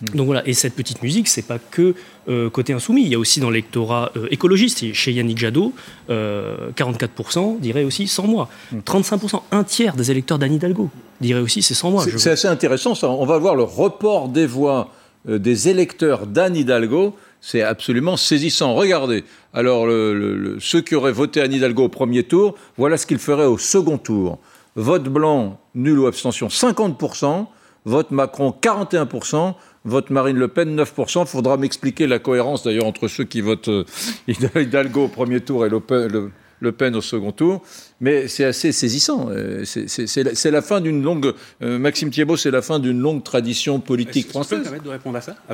Hmm. 0.01 0.17
Donc 0.17 0.25
voilà, 0.25 0.45
et 0.47 0.53
cette 0.53 0.75
petite 0.75 1.01
musique, 1.01 1.27
c'est 1.27 1.41
pas 1.41 1.57
que 1.57 1.95
euh, 2.27 2.50
côté 2.50 2.74
insoumis. 2.74 3.03
Il 3.03 3.07
y 3.07 3.15
a 3.15 3.19
aussi 3.19 3.39
dans 3.39 3.50
l'électorat 3.50 4.12
euh, 4.17 4.27
écologiste, 4.29 4.93
chez 4.93 5.12
Yannick 5.13 5.38
Jadot, 5.38 5.74
44% 6.09 7.59
dirait 7.59 7.83
aussi 7.83 8.07
sans 8.07 8.27
moi. 8.27 8.50
35%, 8.74 9.41
un 9.51 9.63
tiers 9.63 9.95
des 9.95 10.12
électeurs 10.12 10.38
d'Anne 10.38 10.53
Hidalgo 10.53 10.89
dirait 11.21 11.39
aussi 11.39 11.62
c'est 11.62 11.74
sans 11.74 11.91
moi. 11.91 12.05
C'est 12.17 12.31
assez 12.31 12.47
intéressant 12.47 12.95
ça. 12.95 13.09
On 13.09 13.25
va 13.25 13.38
voir 13.38 13.55
le 13.55 13.63
report 13.63 14.27
des 14.27 14.45
voix 14.45 14.91
des 15.27 15.69
électeurs 15.69 16.27
d'Anne 16.27 16.55
Hidalgo 16.55 17.15
C'est 17.41 17.62
absolument 17.62 18.17
saisissant. 18.17 18.75
Regardez, 18.75 19.24
alors 19.53 19.88
ceux 20.59 20.81
qui 20.81 20.95
auraient 20.95 21.13
voté 21.13 21.41
Anne 21.41 21.53
Hidalgo 21.53 21.85
au 21.85 21.89
premier 21.89 22.24
tour, 22.24 22.55
voilà 22.77 22.97
ce 22.97 23.05
qu'ils 23.05 23.19
feraient 23.19 23.45
au 23.45 23.57
second 23.57 23.97
tour. 23.97 24.39
Vote 24.75 25.03
blanc, 25.03 25.60
nul 25.74 26.00
ou 26.00 26.08
abstention, 26.08 26.48
50%. 26.48 27.48
Vote 27.86 28.12
Macron, 28.12 28.53
41%. 28.62 29.53
Vote 29.86 30.10
Marine 30.10 30.38
Le 30.38 30.48
Pen, 30.48 30.75
9%. 30.75 31.22
Il 31.22 31.27
faudra 31.27 31.58
m'expliquer 31.58 32.08
la 32.08 32.20
cohérence 32.20 32.63
d'ailleurs 32.63 32.88
entre 32.88 33.08
ceux 33.08 33.24
qui 33.24 33.41
votent 33.41 33.70
euh, 33.70 33.86
Hidalgo 34.27 35.05
au 35.05 35.08
premier 35.08 35.41
tour 35.41 35.65
et 35.65 35.70
Le 35.70 35.79
Pen, 35.79 36.32
le 36.60 36.72
Pen 36.72 36.96
au 36.96 37.01
second 37.01 37.32
tour. 37.32 37.62
Mais 38.01 38.27
c'est 38.27 38.44
assez 38.44 38.72
saisissant. 38.72 39.27
Euh, 39.29 39.63
c'est 39.65 40.51
la, 40.51 40.62
fin 40.62 40.82
d'une 40.82 41.01
longue. 41.01 41.34
Euh, 41.62 41.79
Maxime 41.79 42.10
Thiebaud, 42.10 42.38
c'est 42.38 42.51
la 42.51 42.62
fin 42.62 42.79
d'une 42.79 43.00
longue 43.00 43.24
tradition 43.24 43.79
politique 43.79 44.29
française. 44.29 44.50
Je 44.50 44.55
peux 44.55 44.60
me 44.60 44.63
permettre 44.63 44.84
de 44.84 44.89
répondre 44.89 45.17
à 45.17 45.22
ça? 45.22 45.36
Ah 45.50 45.53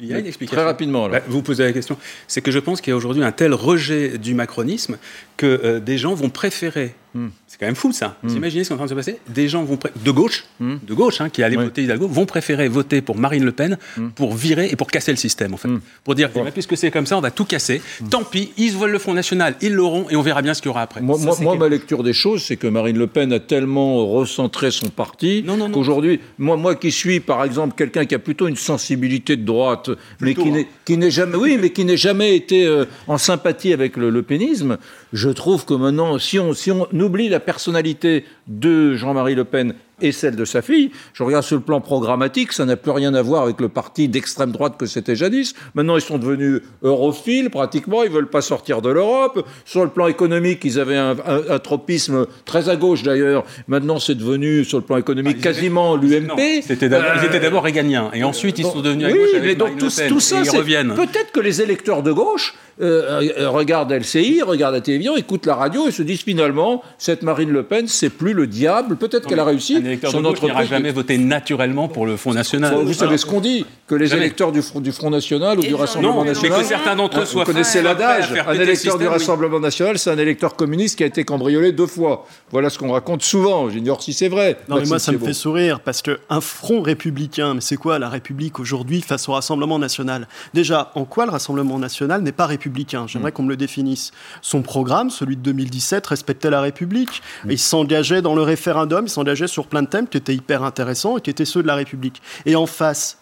Il 0.00 0.06
y 0.06 0.14
a 0.14 0.18
une 0.18 0.26
explication. 0.26 0.56
Très 0.56 0.64
rapidement. 0.64 1.08
Bah, 1.08 1.20
vous 1.28 1.42
posez 1.42 1.64
la 1.64 1.72
question. 1.72 1.96
C'est 2.28 2.40
que 2.40 2.50
je 2.50 2.58
pense 2.58 2.80
qu'il 2.80 2.92
y 2.92 2.94
a 2.94 2.96
aujourd'hui 2.96 3.22
un 3.22 3.32
tel 3.32 3.52
rejet 3.52 4.18
du 4.18 4.34
macronisme 4.34 4.96
que 5.36 5.46
euh, 5.46 5.80
des 5.80 5.98
gens 5.98 6.14
vont 6.14 6.30
préférer. 6.30 6.94
Hmm. 7.14 7.28
C'est 7.52 7.58
quand 7.58 7.66
même 7.66 7.74
fou 7.74 7.92
ça. 7.92 8.16
Vous 8.22 8.32
hmm. 8.32 8.38
imaginez 8.38 8.64
ce 8.64 8.68
qui 8.68 8.72
est 8.72 8.76
en 8.76 8.78
train 8.78 8.86
de 8.86 8.90
se 8.90 8.94
passer? 8.94 9.18
Des 9.28 9.46
gens 9.46 9.62
vont 9.62 9.78
de 10.02 10.10
gauche, 10.10 10.46
hmm. 10.58 10.76
de 10.82 10.94
gauche, 10.94 11.20
hein, 11.20 11.28
qui 11.28 11.42
allaient 11.42 11.56
voter 11.56 11.82
Hidalgo, 11.82 12.08
vont 12.08 12.24
préférer 12.24 12.66
voter 12.66 13.02
pour 13.02 13.18
Marine 13.18 13.44
Le 13.44 13.52
Pen 13.52 13.76
pour 14.14 14.34
virer 14.34 14.70
et 14.70 14.76
pour 14.76 14.86
casser 14.86 15.10
le 15.10 15.18
système 15.18 15.52
en 15.52 15.58
fait, 15.58 15.68
pour 16.02 16.14
dire 16.14 16.30
puisque 16.54 16.78
c'est 16.78 16.90
comme 16.90 17.04
ça, 17.04 17.18
on 17.18 17.20
va 17.20 17.30
tout 17.30 17.44
casser. 17.44 17.82
Tant 18.08 18.24
pis, 18.24 18.52
ils 18.56 18.72
veulent 18.72 18.92
le 18.92 18.98
Front 18.98 19.12
National, 19.12 19.54
ils 19.60 19.74
l'auront 19.74 20.08
et 20.08 20.16
on 20.16 20.22
verra 20.22 20.40
bien 20.40 20.54
ce 20.54 20.62
qu'il 20.62 20.70
y 20.70 20.70
aura 20.70 20.80
après. 20.80 21.02
Moi, 21.02 21.18
moi 21.42 21.56
ma 21.56 21.68
lecture 21.68 22.02
des 22.02 22.14
choses, 22.14 22.42
c'est 22.42 22.56
que 22.56 22.66
Marine 22.66 22.96
Le 22.96 23.06
Pen 23.06 23.30
a 23.34 23.38
tellement 23.38 24.06
recentré 24.06 24.70
son 24.70 24.88
parti 24.88 25.44
qu'aujourd'hui, 25.74 26.20
moi, 26.38 26.56
moi 26.56 26.74
qui 26.74 26.90
suis 26.90 27.20
par 27.20 27.44
exemple 27.44 27.74
quelqu'un 27.76 28.06
qui 28.06 28.14
a 28.14 28.18
plutôt 28.18 28.48
une 28.48 28.56
sensibilité 28.56 29.36
de 29.36 29.44
droite, 29.44 29.90
mais 30.22 30.34
hein. 30.38 30.64
qui 30.86 30.96
n'est 30.96 31.10
jamais, 31.10 31.36
oui, 31.36 31.58
mais 31.60 31.68
qui 31.68 31.84
n'est 31.84 31.98
jamais 31.98 32.34
été 32.34 32.64
euh, 32.64 32.86
en 33.08 33.18
sympathie 33.18 33.74
avec 33.74 33.98
le, 33.98 34.08
le 34.08 34.22
pénisme, 34.22 34.78
je 35.12 35.28
trouve 35.28 35.66
que 35.66 35.74
maintenant, 35.74 36.18
si 36.18 36.38
on, 36.38 36.54
si 36.54 36.70
on 36.70 36.88
oublie 36.98 37.28
la 37.28 37.40
personnalité 37.52 38.24
de 38.46 38.94
Jean-Marie 38.94 39.34
Le 39.34 39.44
Pen 39.44 39.74
et 40.00 40.10
celle 40.10 40.36
de 40.36 40.44
sa 40.46 40.62
fille. 40.62 40.90
Je 41.12 41.22
regarde 41.22 41.44
sur 41.44 41.56
le 41.56 41.62
plan 41.62 41.82
programmatique, 41.82 42.52
ça 42.52 42.64
n'a 42.64 42.76
plus 42.76 42.90
rien 42.90 43.12
à 43.14 43.20
voir 43.20 43.42
avec 43.42 43.60
le 43.60 43.68
parti 43.68 44.08
d'extrême 44.08 44.50
droite 44.50 44.76
que 44.78 44.86
c'était 44.86 45.14
jadis. 45.14 45.54
Maintenant, 45.74 45.96
ils 45.96 46.02
sont 46.02 46.18
devenus 46.18 46.62
europhiles 46.82 47.50
pratiquement, 47.50 48.02
ils 48.02 48.10
veulent 48.10 48.30
pas 48.30 48.40
sortir 48.40 48.80
de 48.80 48.88
l'Europe. 48.88 49.46
Sur 49.66 49.84
le 49.84 49.90
plan 49.90 50.08
économique, 50.08 50.64
ils 50.64 50.80
avaient 50.80 50.96
un, 50.96 51.14
tropisme 51.58 52.26
très 52.46 52.70
à 52.70 52.76
gauche 52.76 53.02
d'ailleurs. 53.02 53.44
Maintenant, 53.68 53.98
c'est 53.98 54.14
devenu 54.14 54.64
sur 54.64 54.78
le 54.78 54.84
plan 54.84 54.96
économique 54.96 55.36
ah, 55.40 55.42
quasiment 55.42 55.94
l'UMP. 55.94 56.40
Ils 56.40 56.72
étaient 56.72 56.88
d'abord 56.88 57.62
réganiens 57.62 58.10
et 58.14 58.24
ensuite 58.24 58.58
ils 58.58 58.64
sont 58.64 58.80
devenus 58.80 59.06
à 59.06 59.12
gauche 59.12 59.34
avec 59.34 59.44
mais 59.44 59.54
donc 59.54 59.76
tout, 59.76 59.90
ça, 59.90 60.40
ils 60.42 60.50
reviennent. 60.50 60.94
Peut-être 60.94 61.32
que 61.32 61.40
les 61.40 61.60
électeurs 61.60 62.02
de 62.02 62.12
gauche 62.12 62.54
euh, 62.80 63.28
euh, 63.38 63.50
regardent 63.50 63.92
LCI, 63.92 64.42
regardent 64.42 64.74
la 64.74 64.80
télévision, 64.80 65.16
écoutent 65.16 65.46
la 65.46 65.54
radio 65.54 65.88
et 65.88 65.90
se 65.90 66.02
disent 66.02 66.22
finalement 66.22 66.82
cette 66.98 67.22
Marine 67.22 67.50
Le 67.50 67.62
Pen, 67.62 67.86
c'est 67.88 68.10
plus 68.10 68.32
le 68.32 68.46
diable. 68.46 68.96
Peut-être 68.96 69.28
qu'elle 69.28 69.40
a 69.40 69.44
réussi 69.44 69.76
électeur 69.76 70.12
de 70.12 70.20
gauche 70.20 70.42
n'ira 70.42 70.64
jamais 70.64 70.90
voter 70.90 71.18
naturellement 71.18 71.88
pour 71.88 72.06
le 72.06 72.16
Front 72.16 72.32
National. 72.32 72.74
Vous 72.84 72.92
savez 72.94 73.18
ce 73.18 73.26
qu'on 73.26 73.40
dit 73.40 73.66
Que 73.86 73.94
les 73.94 74.14
électeurs 74.14 74.52
du 74.52 74.62
Front, 74.62 74.80
du 74.80 74.92
Front 74.92 75.10
National 75.10 75.58
ou 75.58 75.62
du 75.62 75.74
Rassemblement 75.74 76.24
National. 76.24 76.58
Mais 76.58 76.62
que 76.62 76.68
certains 76.68 76.96
d'entre 76.96 77.20
eux 77.20 77.24
soient 77.24 77.44
Vous 77.44 77.52
connaissez 77.52 77.82
l'adage 77.82 78.32
Un 78.46 78.54
électeur 78.54 78.98
du 78.98 79.06
Rassemblement 79.06 79.60
National, 79.60 79.98
c'est 79.98 80.10
un 80.10 80.18
électeur 80.18 80.56
communiste 80.56 80.96
qui 80.96 81.04
a 81.04 81.06
été 81.06 81.24
cambriolé 81.24 81.72
deux 81.72 81.86
fois. 81.86 82.26
Voilà 82.50 82.70
ce 82.70 82.78
qu'on 82.78 82.92
raconte 82.92 83.22
souvent. 83.22 83.68
J'ignore 83.70 84.02
si 84.02 84.12
c'est 84.12 84.28
vrai. 84.28 84.58
Non, 84.68 84.76
mais 84.76 84.86
moi, 84.86 84.98
ça 84.98 85.12
me 85.12 85.18
fait 85.18 85.32
sourire 85.32 85.80
parce 85.80 86.02
qu'un 86.02 86.40
front 86.40 86.82
républicain, 86.82 87.54
mais 87.54 87.60
c'est 87.60 87.76
quoi 87.76 87.98
la 87.98 88.08
République 88.08 88.58
aujourd'hui 88.58 89.00
face 89.02 89.28
au 89.28 89.32
Rassemblement 89.32 89.78
National? 89.78 90.28
Déjà, 90.54 90.90
en 90.94 91.04
quoi 91.04 91.26
le 91.26 91.32
Rassemblement 91.32 91.78
National 91.78 92.22
n'est 92.22 92.32
pas 92.32 92.46
républicain? 92.46 92.62
J'aimerais 93.06 93.30
hmm. 93.30 93.32
qu'on 93.32 93.42
me 93.44 93.48
le 93.48 93.56
définisse. 93.56 94.12
Son 94.40 94.62
programme, 94.62 95.10
celui 95.10 95.36
de 95.36 95.42
2017, 95.42 96.06
respectait 96.06 96.50
la 96.50 96.60
République. 96.60 97.22
Hmm. 97.44 97.50
Il 97.50 97.58
s'engageait 97.58 98.22
dans 98.22 98.34
le 98.34 98.42
référendum, 98.42 99.06
il 99.06 99.10
s'engageait 99.10 99.46
sur 99.46 99.66
plein 99.66 99.82
de 99.82 99.88
thèmes 99.88 100.08
qui 100.08 100.18
étaient 100.18 100.34
hyper 100.34 100.62
intéressants 100.62 101.18
et 101.18 101.20
qui 101.20 101.30
étaient 101.30 101.44
ceux 101.44 101.62
de 101.62 101.66
la 101.66 101.74
République. 101.74 102.22
Et 102.46 102.56
en 102.56 102.66
face, 102.66 103.18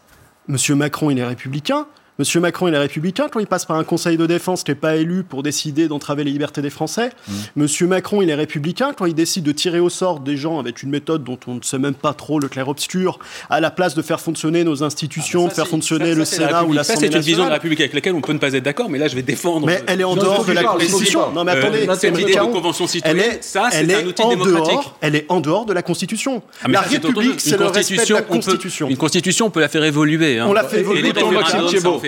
M. 0.49 0.57
Macron, 0.77 1.11
il 1.11 1.19
est 1.19 1.25
républicain, 1.25 1.87
Monsieur 2.21 2.39
Macron, 2.39 2.69
il 2.69 2.75
est 2.75 2.79
républicain 2.79 3.29
quand 3.33 3.41
il 3.41 3.47
passe 3.47 3.65
par 3.65 3.79
un 3.79 3.83
conseil 3.83 4.19
de 4.19 4.27
défense 4.27 4.63
qui 4.63 4.73
n'est 4.73 4.75
pas 4.75 4.97
élu 4.97 5.23
pour 5.23 5.43
décider 5.43 5.89
d'entraver 5.89 6.23
les 6.23 6.33
libertés 6.33 6.61
des 6.61 6.69
Français. 6.69 7.09
Mmh. 7.09 7.33
Monsieur 7.57 7.87
Macron, 7.87 8.21
il 8.21 8.29
est 8.29 8.35
républicain 8.35 8.93
quand 8.95 9.07
il 9.07 9.15
décide 9.15 9.43
de 9.43 9.53
tirer 9.53 9.81
au 9.81 9.89
sort 9.89 10.21
des 10.21 10.37
gens 10.37 10.59
avec 10.59 10.83
une 10.83 10.91
méthode 10.91 11.25
dont 11.25 11.39
on 11.47 11.55
ne 11.55 11.63
sait 11.63 11.79
même 11.79 11.95
pas 11.95 12.13
trop 12.13 12.39
le 12.39 12.49
clair-obscur, 12.49 13.19
à 13.49 13.59
la 13.61 13.71
place 13.71 13.95
de 13.95 14.03
faire 14.03 14.21
fonctionner 14.21 14.65
nos 14.65 14.83
institutions, 14.83 15.47
ah, 15.47 15.49
de 15.49 15.55
faire 15.55 15.67
fonctionner 15.67 16.15
le 16.15 16.27
Sénat 16.27 16.65
ou 16.65 16.75
l'Assemblée 16.75 17.09
nationale. 17.09 17.11
C'est 17.11 17.17
une 17.17 17.23
vision 17.23 17.45
de 17.45 17.49
la 17.49 17.55
République 17.55 17.81
avec 17.81 17.95
laquelle 17.95 18.13
on 18.15 18.21
peut 18.21 18.35
ne 18.35 18.39
pas 18.39 18.53
être 18.53 18.65
d'accord, 18.65 18.91
mais 18.91 18.99
là, 18.99 19.09
je 19.09 19.15
vais 19.17 19.23
défendre. 19.23 19.67
Mais 19.67 19.83
elle 19.87 20.03
est 20.03 20.05
en 20.05 20.15
dehors 20.15 20.45
de 20.45 20.53
la 20.53 20.63
Constitution. 20.63 21.33
Non, 21.33 21.45
mais 21.45 21.53
attendez, 21.53 21.89
euh, 21.89 21.95
cette 21.95 22.19
idée 22.19 22.35
de 22.35 22.39
convention 22.39 22.87
citoyenne, 22.87 23.39
ça, 23.41 23.71
c'est 23.71 23.95
un 23.95 24.05
outil 24.05 24.29
démocratique. 24.29 24.93
Elle 25.01 25.17
est 25.17 25.25
en 25.31 25.41
dehors 25.41 25.65
de 25.65 25.73
la 25.73 25.81
Constitution. 25.81 26.43
Ah, 26.63 26.69
la 26.69 26.83
République, 26.83 27.41
c'est 27.41 27.57
le 27.57 27.65
respect 27.65 28.05
de 28.05 28.13
la 28.13 28.21
Constitution. 28.21 28.91
Une 28.91 28.99
Constitution, 28.99 29.47
on 29.47 29.51
peut 29.51 29.61
la 29.61 29.71
faire 29.71 29.85
évoluer. 29.85 30.39
Hein. 30.39 30.45
On 30.47 30.53
l'a 30.53 30.65
fait 30.65 30.81
évoluer. 30.81 31.15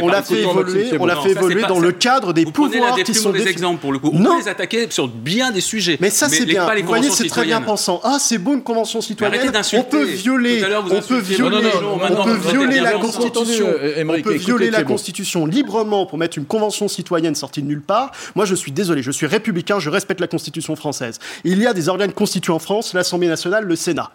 On 0.02 0.09
l'a 0.09 0.23
fait 0.23 0.42
évoluer 0.42 0.92
on 0.99 1.06
l'a 1.06 1.16
fait 1.16 1.30
évoluer 1.30 1.62
dans 1.62 1.80
le 1.80 1.92
cadre 1.92 2.32
des 2.32 2.44
pouvoirs 2.44 2.97
qui 3.02 3.14
sont 3.14 3.30
des 3.30 3.47
exemples 3.49 3.80
pour 3.80 3.92
le 3.92 3.99
coup. 3.99 4.11
On 4.12 4.23
peut 4.23 4.38
les 4.38 4.49
attaquer 4.49 4.87
sur 4.90 5.09
bien 5.09 5.50
des 5.50 5.61
sujets. 5.61 5.97
Mais 6.00 6.11
ça 6.11 6.28
c'est 6.28 6.44
bien. 6.44 6.66
Vous 6.66 6.87
voyez, 6.87 7.11
c'est 7.11 7.28
très 7.28 7.44
bien 7.44 7.61
pensant. 7.61 8.00
Ah, 8.04 8.18
c'est 8.21 8.38
beau 8.38 8.54
une 8.54 8.62
convention 8.62 9.00
citoyenne. 9.00 9.52
On 9.75 9.85
peut 9.85 10.04
violer, 10.04 10.64
on 10.90 11.00
peut 11.00 11.18
violer, 11.18 11.71
on 12.11 12.25
peut 12.25 12.37
violer 12.50 12.80
la 12.80 12.92
Constitution. 12.92 13.66
On 13.68 14.23
peut 14.23 14.35
violer 14.35 14.71
la 14.71 14.82
Constitution 14.82 15.47
librement 15.47 16.06
pour 16.06 16.18
mettre 16.18 16.38
une 16.38 16.47
convention 16.47 16.88
citoyenne 16.88 17.35
sortie 17.35 17.62
de 17.62 17.68
nulle 17.68 17.82
part. 17.82 18.12
Moi, 18.35 18.44
je 18.44 18.54
suis 18.54 18.73
désolé, 18.73 19.02
je 19.02 19.11
suis 19.11 19.26
républicain, 19.26 19.78
je 19.78 19.90
respecte 19.90 20.21
la 20.21 20.26
Constitution 20.26 20.76
française. 20.76 21.18
Il 21.44 21.61
y 21.61 21.66
a 21.66 21.75
des 21.75 21.88
organes 21.88 22.12
constitués 22.12 22.52
en 22.52 22.59
France, 22.59 22.94
l'Assemblée 22.94 23.28
nationale, 23.28 23.64
le 23.64 23.76
Sénat. 23.76 24.11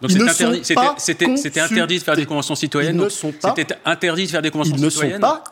C'était 0.98 1.60
interdit 1.60 1.98
de 1.98 2.04
faire 2.04 2.16
des 2.16 2.26
conventions 2.26 2.54
citoyennes. 2.54 3.02
C'était 3.08 3.74
interdit 3.84 4.26
de 4.26 4.30
faire 4.30 4.42
des 4.42 4.50
conventions 4.50 4.76
citoyennes. 4.76 5.14
Ils 5.14 5.14
ne 5.14 5.14
sont 5.14 5.20
pas 5.20 5.42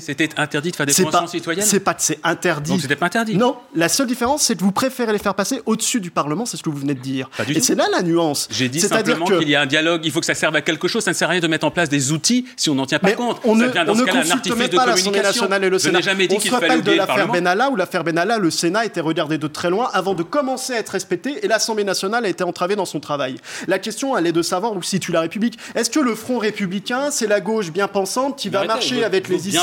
C'était 0.00 0.28
interdit 0.36 0.70
de 0.70 0.76
faire 0.76 0.86
des 0.86 0.94
conventions 0.94 1.26
citoyennes 1.26 1.64
C'est 1.64 1.80
pas 1.80 1.94
c'est 1.98 2.18
interdit. 2.24 2.70
Donc 2.70 2.80
c'était 2.80 2.96
pas 2.96 3.06
interdit. 3.06 3.36
Non, 3.36 3.56
la 3.74 3.88
seule 3.88 4.06
différence, 4.06 4.42
c'est 4.42 4.56
que 4.56 4.62
vous 4.62 4.72
préférez 4.72 5.12
les 5.12 5.18
faire 5.18 5.34
passer 5.34 5.62
au-dessus 5.66 6.00
du 6.00 6.10
Parlement, 6.10 6.46
c'est 6.46 6.56
ce 6.56 6.62
que 6.62 6.70
vous 6.70 6.78
venez 6.78 6.94
de 6.94 7.00
dire. 7.00 7.30
Et 7.48 7.60
c'est 7.60 7.74
là 7.74 7.86
la 7.90 8.02
nuance. 8.02 8.48
J'ai 8.50 8.68
dit 8.68 8.80
simplement 8.80 9.26
qu'il 9.26 9.48
y 9.48 9.54
a 9.54 9.62
un 9.62 9.66
dialogue, 9.66 10.02
il 10.04 10.10
faut 10.10 10.20
que 10.20 10.26
ça 10.26 10.34
serve 10.34 10.56
à 10.56 10.62
quelque 10.62 10.88
chose, 10.88 11.04
ça 11.04 11.10
ne 11.10 11.16
sert 11.16 11.28
à 11.28 11.32
rien 11.32 11.40
de 11.40 11.46
mettre 11.46 11.66
en 11.66 11.70
place 11.70 11.88
des 11.88 12.12
outils 12.12 12.46
si 12.56 12.70
on 12.70 12.74
n'en 12.74 12.86
tient 12.86 12.98
pas 12.98 13.12
compte. 13.12 13.40
On 13.44 13.54
ne, 13.54 13.70
ça 13.70 13.84
dans 13.84 13.92
on 13.92 13.96
ce 13.96 14.04
cas, 14.04 14.14
un 14.14 14.30
artifice 14.30 14.70
de 14.70 14.76
communication. 14.76 15.22
nationale 15.22 15.64
et 15.64 15.70
le 15.70 15.78
Sénat. 15.78 16.00
jamais 16.00 16.26
dit 16.26 16.36
on 16.36 16.40
se 16.40 16.50
rappelle 16.50 16.82
de 16.82 16.92
l'affaire 16.92 17.28
Benalla, 17.28 17.70
où 17.70 17.76
l'affaire 17.76 18.04
Benalla, 18.04 18.38
le 18.38 18.50
Sénat 18.50 18.84
était 18.84 19.00
regardé 19.00 19.38
de 19.38 19.46
très 19.46 19.70
loin 19.70 19.90
avant 19.92 20.14
de 20.14 20.22
commencer 20.22 20.74
à 20.74 20.78
être 20.78 20.90
respecté 20.90 21.44
et 21.44 21.48
l'Assemblée 21.48 21.84
nationale 21.84 22.24
a 22.24 22.28
été 22.28 22.44
entravée 22.44 22.76
dans 22.76 22.84
son 22.84 23.00
travail. 23.00 23.36
La 23.68 23.78
question, 23.78 24.16
elle 24.16 24.26
est 24.26 24.32
de 24.32 24.42
savoir 24.42 24.76
où 24.76 24.82
situe 24.82 25.12
la 25.12 25.20
République. 25.20 25.58
Est-ce 25.74 25.90
que 25.90 26.00
le 26.00 26.14
Front 26.14 26.38
républicain, 26.38 27.10
c'est 27.10 27.26
la 27.26 27.40
gauche 27.40 27.70
bien 27.70 27.88
pensante 27.88 28.38
qui 28.38 28.48
va 28.48 28.64
marcher 28.64 29.04
avec 29.04 29.28
les 29.28 29.48
islamistes, 29.48 29.61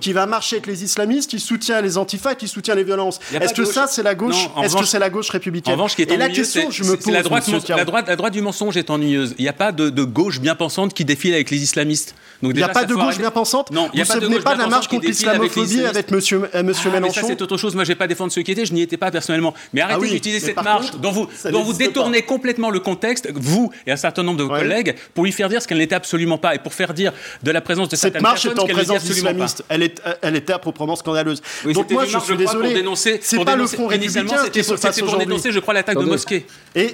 qui 0.00 0.12
va 0.12 0.26
marcher 0.26 0.56
avec 0.56 0.66
les 0.66 0.84
islamistes, 0.84 1.30
qui 1.30 1.40
soutient 1.40 1.80
les 1.80 1.98
antifas, 1.98 2.34
qui 2.34 2.48
soutient 2.48 2.74
les 2.74 2.84
violences. 2.84 3.20
Est-ce 3.32 3.54
que 3.54 3.64
ça, 3.64 3.86
c'est 3.86 4.02
la 4.02 4.14
gauche 4.14 4.48
Est-ce 4.62 4.76
que 4.76 4.84
c'est 4.84 4.98
la 4.98 5.10
gauche 5.10 5.30
républicaine 5.30 5.72
En 5.72 5.76
revanche, 5.76 5.96
qui 5.96 6.02
est 6.02 6.10
Et 6.10 6.16
la 6.16 6.28
question, 6.28 6.70
je 6.70 6.84
me 6.84 6.96
pose, 6.96 7.12
la 7.12 7.22
droite, 7.22 7.48
la 7.68 7.84
droite, 7.84 8.08
la 8.08 8.16
droite 8.16 8.32
du 8.32 8.42
mensonge 8.42 8.76
est 8.76 8.90
ennuyeuse. 8.90 9.34
Il 9.38 9.42
n'y 9.42 9.48
a 9.48 9.52
pas 9.52 9.72
de, 9.72 10.04
gauche 10.04 10.40
bien 10.40 10.54
pensante 10.54 10.94
qui 10.94 11.04
défile 11.04 11.34
avec 11.34 11.50
les 11.50 11.62
islamistes. 11.62 12.14
Donc 12.42 12.52
il 12.54 12.58
n'y 12.58 12.62
a 12.62 12.68
pas 12.68 12.84
de 12.84 12.94
gauche 12.94 13.18
bien 13.18 13.30
pensante. 13.30 13.70
Non, 13.70 13.88
il 13.92 13.96
n'y 13.96 14.02
a 14.02 14.06
pas 14.06 14.20
de 14.20 14.26
gauche 14.26 14.44
pas 14.44 14.54
de 14.54 14.60
la 14.60 14.66
marche 14.68 14.88
contre 14.88 15.06
l'islamophobie 15.06 15.84
avec 15.84 16.10
Monsieur 16.10 16.48
euh, 16.54 16.62
Monsieur 16.62 16.90
ah, 16.92 17.00
Mélenchon. 17.00 17.20
Ça 17.20 17.26
c'est 17.26 17.42
autre 17.42 17.56
chose. 17.56 17.74
Moi, 17.74 17.84
j'ai 17.84 17.94
pas 17.94 18.06
défendre 18.06 18.32
ceux 18.32 18.42
qui 18.42 18.52
étaient. 18.52 18.64
Je 18.64 18.72
n'y 18.72 18.82
étais 18.82 18.96
pas 18.96 19.10
personnellement. 19.10 19.54
Mais 19.72 19.80
arrêtez 19.80 20.06
ah 20.08 20.12
d'utiliser 20.12 20.46
cette 20.46 20.62
marche 20.62 20.92
dont 20.96 21.10
vous 21.10 21.28
dont 21.50 21.62
vous 21.62 21.72
détournez 21.72 22.22
complètement 22.22 22.70
le 22.70 22.80
contexte, 22.80 23.28
vous 23.34 23.70
et 23.86 23.92
un 23.92 23.96
certain 23.96 24.22
nombre 24.22 24.38
de 24.38 24.44
vos 24.44 24.50
collègues, 24.50 24.94
pour 25.14 25.24
lui 25.24 25.32
faire 25.32 25.48
dire 25.48 25.62
ce 25.62 25.68
qu'elle 25.68 25.78
n'était 25.78 25.94
absolument 25.94 26.38
pas 26.38 26.54
et 26.54 26.58
pour 26.58 26.74
faire 26.74 26.94
dire 26.94 27.12
de 27.42 27.50
la 27.50 27.60
présence 27.60 27.88
de 27.88 27.96
cette 27.96 28.20
marche 28.20 28.46
est 28.46 28.58
en 28.58 28.66
présence 28.66 29.08
islamiste. 29.08 29.64
Elle 29.68 29.82
était 29.82 30.52
à 30.52 30.58
proprement 30.58 30.96
scandaleuse. 30.96 31.42
Donc 31.64 31.90
moi, 31.90 32.04
je 32.06 32.18
suis 32.18 32.36
désolé. 32.36 32.84
C'est 32.94 33.44
pas 33.44 33.56
le 33.56 33.66
Front 33.66 33.86
républicain 33.86 34.36
C'était 34.52 35.02
pour 35.02 35.18
dénoncer, 35.18 35.52
je 35.52 35.60
crois, 35.60 35.74
l'attaque 35.74 35.98
de 35.98 36.04
mosquée. 36.04 36.46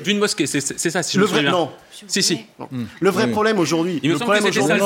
D'une 0.04 0.18
mosquée, 0.18 0.46
c'est 0.46 0.90
ça, 0.90 1.02
si 1.02 1.16
je 1.16 1.20
me 1.20 1.26
souviens. 1.26 1.50
Non. 1.50 1.70
Si, 2.08 2.22
si. 2.22 2.40
Le 3.00 3.10
vrai 3.10 3.30
problème 3.30 3.58
aujourd'hui, 3.58 4.00
le 4.02 4.18
problème 4.18 4.44
aujourd'hui, 4.44 4.80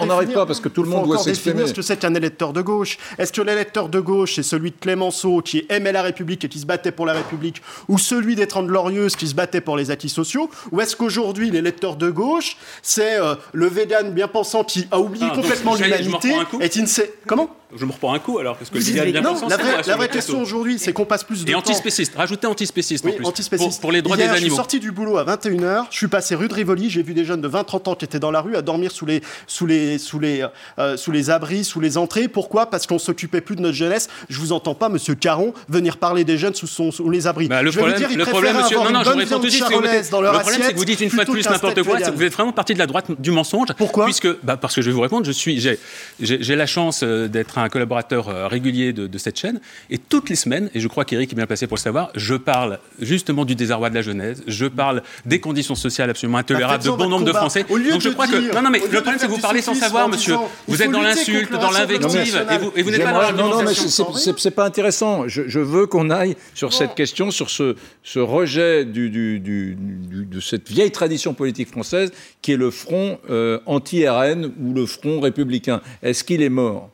on 0.00 0.06
n'arrête 0.06 0.32
pas 0.32 0.46
parce 0.46 0.60
que 0.60 0.68
tout 0.68 0.82
le 0.82 0.88
monde 0.88 1.06
doit 1.06 1.18
s'exprimer. 1.18 1.62
Est-ce 1.62 1.74
que 1.74 1.82
c'est 1.82 2.04
un 2.04 2.14
électeur 2.14 2.52
de 2.52 2.62
gauche 2.62 2.98
Est-ce 3.18 3.32
que 3.32 3.42
l'électeur 3.42 3.88
de 3.88 4.00
gauche 4.00 4.34
c'est 4.36 4.42
celui 4.42 4.70
de 4.70 4.76
Clémenceau 4.76 5.40
qui 5.40 5.64
aimait 5.68 5.92
la 5.92 6.02
République 6.02 6.44
et 6.44 6.48
qui 6.48 6.58
se 6.58 6.66
battait 6.66 6.92
pour 6.92 7.06
la 7.06 7.12
République, 7.12 7.62
ou 7.88 7.98
celui 7.98 8.34
des 8.34 8.46
Trente 8.46 8.66
Glorieuses 8.66 9.16
qui 9.16 9.28
se 9.28 9.34
battait 9.34 9.60
pour 9.60 9.76
les 9.76 9.90
acquis 9.90 10.08
sociaux 10.08 10.50
Ou 10.72 10.80
est-ce 10.80 10.96
qu'aujourd'hui 10.96 11.50
l'électeur 11.50 11.96
de 11.96 12.10
gauche 12.10 12.56
c'est 12.82 13.20
euh, 13.20 13.34
le 13.52 13.66
vegan 13.66 14.12
bien 14.12 14.28
pensant 14.28 14.64
qui 14.64 14.86
a 14.90 15.00
oublié 15.00 15.26
ah, 15.30 15.34
complètement 15.34 15.74
l'humanité 15.74 16.34
et 16.60 16.68
qui 16.68 16.82
ne 16.82 16.86
sait 16.86 17.14
comment 17.26 17.50
je 17.74 17.84
me 17.84 17.90
reprends 17.90 18.14
un 18.14 18.18
coup 18.20 18.38
alors 18.38 18.56
parce 18.56 18.70
que 18.70 18.78
bien 18.78 19.20
non, 19.20 19.34
la 19.48 19.56
vraie, 19.56 19.82
la 19.84 19.96
vraie 19.96 20.08
question 20.08 20.40
aujourd'hui, 20.40 20.78
c'est 20.78 20.92
qu'on 20.92 21.04
passe 21.04 21.24
plus 21.24 21.44
de 21.44 21.50
et 21.50 21.52
temps. 21.52 21.58
Et 21.58 21.62
antispéciste, 21.62 22.14
rajoutez 22.14 22.46
antispéciste 22.46 23.04
oui, 23.04 23.12
en 23.12 23.16
plus. 23.16 23.26
Antispéciste. 23.26 23.80
Pour, 23.80 23.90
les 23.90 24.02
droits 24.02 24.16
des 24.16 24.22
animaux. 24.22 24.38
Je 24.38 24.44
suis 24.44 24.54
sorti 24.54 24.80
du 24.80 24.92
boulot 24.92 25.18
à 25.18 25.24
21h, 25.24 25.86
je 25.90 25.96
suis 25.96 26.06
passé 26.06 26.36
rue 26.36 26.46
de 26.48 26.54
Rivoli, 26.54 26.90
j'ai 26.90 27.02
vu 27.02 27.12
des 27.12 27.24
jeunes 27.24 27.40
de 27.40 27.48
20-30 27.48 27.90
ans 27.90 27.94
qui 27.96 28.04
étaient 28.04 28.20
dans 28.20 28.30
la 28.30 28.40
rue 28.40 28.54
à 28.54 28.62
dormir 28.62 28.92
sous 28.92 29.04
les, 29.04 29.20
sous 29.48 29.66
les 29.66 29.75
les, 29.76 29.98
sous, 29.98 30.18
les, 30.18 30.46
euh, 30.78 30.96
sous 30.96 31.12
les 31.12 31.30
abris, 31.30 31.64
sous 31.64 31.80
les 31.80 31.96
entrées. 31.98 32.28
Pourquoi? 32.28 32.66
Parce 32.70 32.86
qu'on 32.86 32.98
s'occupait 32.98 33.40
plus 33.40 33.56
de 33.56 33.60
notre 33.62 33.74
jeunesse. 33.76 34.08
Je 34.28 34.38
vous 34.40 34.52
entends 34.52 34.74
pas, 34.74 34.88
Monsieur 34.88 35.14
Caron, 35.14 35.52
venir 35.68 35.96
parler 35.98 36.24
des 36.24 36.38
jeunes 36.38 36.54
sous, 36.54 36.66
son, 36.66 36.90
sous 36.90 37.08
les 37.10 37.26
abris. 37.26 37.48
Bah, 37.48 37.62
le 37.62 37.70
je 37.70 37.76
vais 37.76 37.82
problème, 37.82 37.98
vous 38.02 38.08
dire, 38.08 38.12
ils 38.12 38.18
le 38.18 38.24
problème, 38.24 38.56
monsieur, 38.56 38.76
avoir 38.78 38.92
non, 38.92 38.98
non, 38.98 39.04
je 39.04 39.10
réponds 39.10 39.38
tout 39.38 39.44
de 39.46 39.50
suite. 39.50 39.64
dans 40.10 40.20
leur 40.20 40.32
le 40.34 40.38
problème, 40.40 40.60
c'est 40.64 40.72
que 40.72 40.78
vous 40.78 40.84
dites 40.84 41.00
une 41.00 41.10
fois 41.10 41.24
de 41.24 41.30
plus 41.30 41.44
n'importe 41.48 41.82
quoi. 41.82 41.94
vegan. 41.94 42.04
c'est 42.06 42.10
que 42.12 42.16
Vous 42.16 42.22
êtes 42.24 42.32
vraiment 42.32 42.52
partie 42.52 42.74
de 42.74 42.78
la 42.78 42.86
droite 42.86 43.06
du 43.18 43.30
mensonge. 43.30 43.68
Pourquoi? 43.76 44.04
Puisque, 44.04 44.28
bah, 44.42 44.56
parce 44.56 44.74
que 44.74 44.82
je 44.82 44.86
vais 44.90 44.94
vous 44.94 45.00
répondre, 45.00 45.24
je 45.26 45.32
suis, 45.32 45.60
j'ai, 45.60 46.56
la 46.56 46.66
chance 46.66 47.00
euh, 47.02 47.28
d'être 47.28 47.58
un 47.58 47.68
collaborateur 47.68 48.28
euh, 48.28 48.48
régulier 48.48 48.92
de, 48.92 49.06
de 49.06 49.18
cette 49.18 49.38
chaîne, 49.38 49.60
et 49.90 49.98
toutes 49.98 50.28
les 50.30 50.36
semaines, 50.36 50.70
et 50.74 50.80
je 50.80 50.88
crois 50.88 51.04
qu'Éric 51.04 51.32
est 51.32 51.36
bien 51.36 51.46
placé 51.46 51.66
pour 51.66 51.76
le 51.76 51.82
savoir, 51.82 52.10
je 52.14 52.34
parle 52.34 52.78
justement 53.00 53.44
du 53.44 53.54
désarroi 53.54 53.90
de 53.90 53.94
la 53.94 54.02
jeunesse, 54.02 54.42
je 54.46 54.66
parle 54.66 55.02
des 55.24 55.40
conditions 55.40 55.74
sociales 55.74 56.10
absolument 56.10 56.38
intolérables 56.38 56.82
de 56.82 56.88
faites-en 56.90 56.96
bon 56.96 57.08
nombre 57.08 57.24
de. 57.24 57.32
Français. 57.36 57.66
Au 57.68 57.76
lieu 57.76 57.90
Donc 57.90 58.00
je 58.00 58.08
de 58.08 58.14
crois 58.14 58.26
dire- 58.26 58.50
que 58.50 58.54
non, 58.54 58.62
non, 58.62 58.70
mais 58.70 58.78
le 58.78 58.86
de 58.88 58.92
problème, 58.94 59.16
c'est 59.18 59.26
que 59.26 59.30
vous 59.32 59.38
parlez 59.38 59.60
sans 59.66 59.74
savoir, 59.74 60.08
monsieur. 60.08 60.34
Vous 60.68 60.82
êtes 60.82 60.90
dans 60.90 61.02
l'insulte, 61.02 61.52
dans 61.52 61.70
l'invective, 61.70 62.44
et 62.50 62.58
vous, 62.58 62.72
et 62.76 62.82
vous 62.82 62.90
n'êtes 62.90 63.02
pas 63.04 63.12
dans 63.32 63.32
non, 63.32 63.48
non, 63.50 63.62
mais 63.62 63.74
c'est- 63.74 64.50
pas 64.50 64.64
intéressant. 64.64 65.28
Je, 65.28 65.42
je 65.48 65.60
veux 65.60 65.86
qu'on 65.86 66.08
aille 66.10 66.36
sur 66.54 66.72
cette 66.72 66.94
question, 66.94 67.30
sur 67.30 67.50
ce, 67.50 67.76
ce 68.02 68.18
rejet 68.18 68.84
du, 68.84 69.10
du- 69.10 69.38
du- 69.40 69.74
du- 69.76 70.24
de 70.24 70.40
cette 70.40 70.68
vieille 70.70 70.90
tradition 70.90 71.34
politique 71.34 71.68
française 71.68 72.10
qui 72.42 72.52
est 72.52 72.56
le 72.56 72.70
front 72.70 73.18
euh, 73.28 73.58
anti-RN 73.66 74.52
ou 74.62 74.72
le 74.72 74.86
front 74.86 75.20
républicain. 75.20 75.80
Est-ce 76.02 76.24
qu'il 76.24 76.42
est 76.42 76.48
mort? 76.48 76.90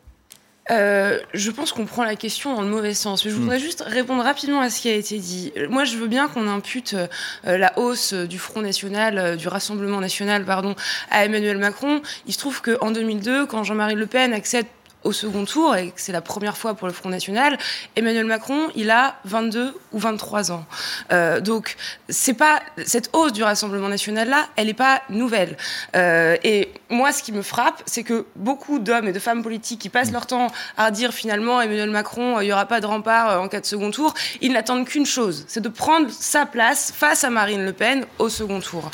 Euh, 0.70 1.18
je 1.34 1.50
pense 1.50 1.72
qu'on 1.72 1.86
prend 1.86 2.04
la 2.04 2.14
question 2.14 2.54
dans 2.54 2.62
le 2.62 2.68
mauvais 2.68 2.94
sens. 2.94 3.24
Mais 3.24 3.30
je 3.30 3.36
voudrais 3.36 3.58
juste 3.58 3.82
répondre 3.86 4.22
rapidement 4.22 4.60
à 4.60 4.70
ce 4.70 4.80
qui 4.80 4.88
a 4.88 4.94
été 4.94 5.18
dit. 5.18 5.52
Moi, 5.68 5.84
je 5.84 5.96
veux 5.96 6.06
bien 6.06 6.28
qu'on 6.28 6.48
impute 6.48 6.94
euh, 6.94 7.58
la 7.58 7.76
hausse 7.78 8.14
du 8.14 8.38
Front 8.38 8.62
National, 8.62 9.18
euh, 9.18 9.36
du 9.36 9.48
Rassemblement 9.48 10.00
National, 10.00 10.44
pardon, 10.44 10.74
à 11.10 11.24
Emmanuel 11.24 11.58
Macron. 11.58 12.00
Il 12.26 12.32
se 12.32 12.38
trouve 12.38 12.62
qu'en 12.62 12.90
2002, 12.90 13.46
quand 13.46 13.64
Jean-Marie 13.64 13.96
Le 13.96 14.06
Pen 14.06 14.32
accède 14.32 14.66
au 15.04 15.12
second 15.12 15.44
tour, 15.44 15.76
et 15.76 15.92
c'est 15.96 16.12
la 16.12 16.20
première 16.20 16.56
fois 16.56 16.74
pour 16.74 16.86
le 16.86 16.92
Front 16.92 17.08
National, 17.08 17.58
Emmanuel 17.96 18.24
Macron, 18.24 18.68
il 18.74 18.90
a 18.90 19.16
22 19.24 19.74
ou 19.92 19.98
23 19.98 20.52
ans. 20.52 20.64
Euh, 21.12 21.40
donc, 21.40 21.76
c'est 22.08 22.34
pas 22.34 22.62
cette 22.86 23.10
hausse 23.12 23.32
du 23.32 23.42
Rassemblement 23.42 23.88
National 23.88 24.28
là, 24.28 24.48
elle 24.56 24.66
n'est 24.66 24.74
pas 24.74 25.02
nouvelle. 25.10 25.56
Euh, 25.96 26.36
et 26.44 26.70
moi, 26.88 27.12
ce 27.12 27.22
qui 27.22 27.32
me 27.32 27.42
frappe, 27.42 27.82
c'est 27.86 28.02
que 28.02 28.26
beaucoup 28.36 28.78
d'hommes 28.78 29.08
et 29.08 29.12
de 29.12 29.18
femmes 29.18 29.42
politiques 29.42 29.80
qui 29.80 29.88
passent 29.88 30.12
leur 30.12 30.26
temps 30.26 30.48
à 30.76 30.90
dire 30.90 31.12
finalement 31.12 31.60
Emmanuel 31.60 31.90
Macron, 31.90 32.38
euh, 32.38 32.42
il 32.42 32.46
n'y 32.46 32.52
aura 32.52 32.66
pas 32.66 32.80
de 32.80 32.86
rempart 32.86 33.40
en 33.40 33.48
cas 33.48 33.60
de 33.60 33.66
second 33.66 33.90
tour, 33.90 34.14
ils 34.40 34.52
n'attendent 34.52 34.86
qu'une 34.86 35.06
chose, 35.06 35.44
c'est 35.48 35.60
de 35.60 35.68
prendre 35.68 36.10
sa 36.10 36.46
place 36.46 36.92
face 36.94 37.24
à 37.24 37.30
Marine 37.30 37.64
Le 37.64 37.72
Pen 37.72 38.06
au 38.18 38.28
second 38.28 38.60
tour. 38.60 38.90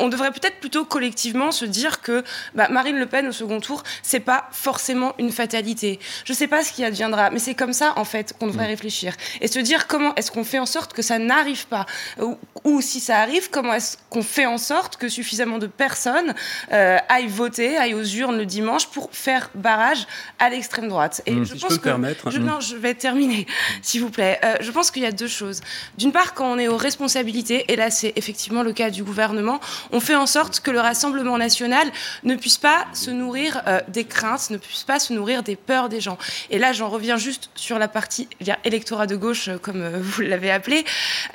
On 0.00 0.08
devrait 0.08 0.30
peut-être 0.30 0.60
plutôt 0.60 0.84
collectivement 0.84 1.52
se 1.52 1.64
dire 1.64 2.00
que 2.00 2.24
bah, 2.54 2.68
Marine 2.68 2.98
Le 2.98 3.06
Pen 3.06 3.28
au 3.28 3.32
second 3.32 3.60
tour, 3.60 3.82
c'est 4.02 4.20
pas 4.20 4.48
forcément 4.52 5.14
une 5.18 5.27
fatalité. 5.32 5.98
Je 6.24 6.32
sais 6.32 6.46
pas 6.48 6.62
ce 6.64 6.72
qui 6.72 6.84
adviendra, 6.84 7.30
mais 7.30 7.38
c'est 7.38 7.54
comme 7.54 7.72
ça 7.72 7.92
en 7.96 8.04
fait 8.04 8.34
qu'on 8.38 8.46
devrait 8.46 8.66
réfléchir 8.66 9.14
et 9.40 9.48
se 9.48 9.58
dire 9.58 9.86
comment 9.86 10.14
est-ce 10.16 10.30
qu'on 10.30 10.44
fait 10.44 10.58
en 10.58 10.66
sorte 10.66 10.92
que 10.92 11.02
ça 11.02 11.18
n'arrive 11.18 11.66
pas 11.66 11.86
ou, 12.20 12.36
ou 12.64 12.80
si 12.80 13.00
ça 13.00 13.18
arrive, 13.20 13.50
comment 13.50 13.74
est-ce 13.74 13.96
qu'on 14.10 14.22
fait 14.22 14.46
en 14.46 14.58
sorte 14.58 14.96
que 14.96 15.08
suffisamment 15.08 15.58
de 15.58 15.66
personnes 15.66 16.34
euh, 16.72 16.98
aillent 17.08 17.26
voter, 17.28 17.76
aillent 17.76 17.94
aux 17.94 18.04
urnes 18.04 18.36
le 18.38 18.46
dimanche 18.46 18.86
pour 18.88 19.08
faire 19.12 19.50
barrage 19.54 20.06
à 20.38 20.48
l'extrême 20.50 20.88
droite. 20.88 21.22
Et 21.26 21.32
Mmh, 21.32 21.44
je 21.44 21.52
si 21.52 21.58
je 21.58 21.62
pense 21.62 21.70
peux 21.70 21.76
que 21.78 21.82
permettre. 21.84 22.30
je, 22.30 22.38
Mmh. 22.38 22.44
non, 22.44 22.60
je 22.60 22.76
vais 22.76 22.94
terminer, 22.94 23.46
s'il 23.82 24.00
vous 24.00 24.10
plaît. 24.10 24.40
Euh, 24.44 24.56
je 24.60 24.70
pense 24.70 24.90
qu'il 24.90 25.02
y 25.02 25.06
a 25.06 25.12
deux 25.12 25.28
choses. 25.28 25.60
D'une 25.98 26.12
part, 26.12 26.34
quand 26.34 26.50
on 26.50 26.58
est 26.58 26.68
aux 26.68 26.76
responsabilités, 26.76 27.64
et 27.72 27.76
là 27.76 27.90
c'est 27.90 28.12
effectivement 28.16 28.62
le 28.62 28.72
cas 28.72 28.90
du 28.90 29.02
gouvernement, 29.04 29.60
on 29.92 30.00
fait 30.00 30.14
en 30.16 30.26
sorte 30.26 30.60
que 30.60 30.70
le 30.70 30.80
Rassemblement 30.80 31.38
national 31.38 31.90
ne 32.24 32.34
puisse 32.34 32.58
pas 32.58 32.86
se 32.92 33.10
nourrir 33.10 33.62
euh, 33.66 33.80
des 33.88 34.04
craintes, 34.04 34.50
ne 34.50 34.56
puisse 34.56 34.82
pas 34.84 34.98
se 34.98 35.12
nourrir 35.12 35.17
des 35.18 35.56
peurs 35.56 35.88
des 35.88 36.00
gens. 36.00 36.16
Et 36.50 36.58
là, 36.58 36.72
j'en 36.72 36.88
reviens 36.88 37.16
juste 37.16 37.50
sur 37.54 37.78
la 37.78 37.88
partie 37.88 38.28
électorat 38.64 39.06
de 39.06 39.16
gauche, 39.16 39.48
euh, 39.48 39.58
comme 39.58 39.82
euh, 39.82 39.98
vous 40.00 40.22
l'avez 40.22 40.50
appelé. 40.50 40.84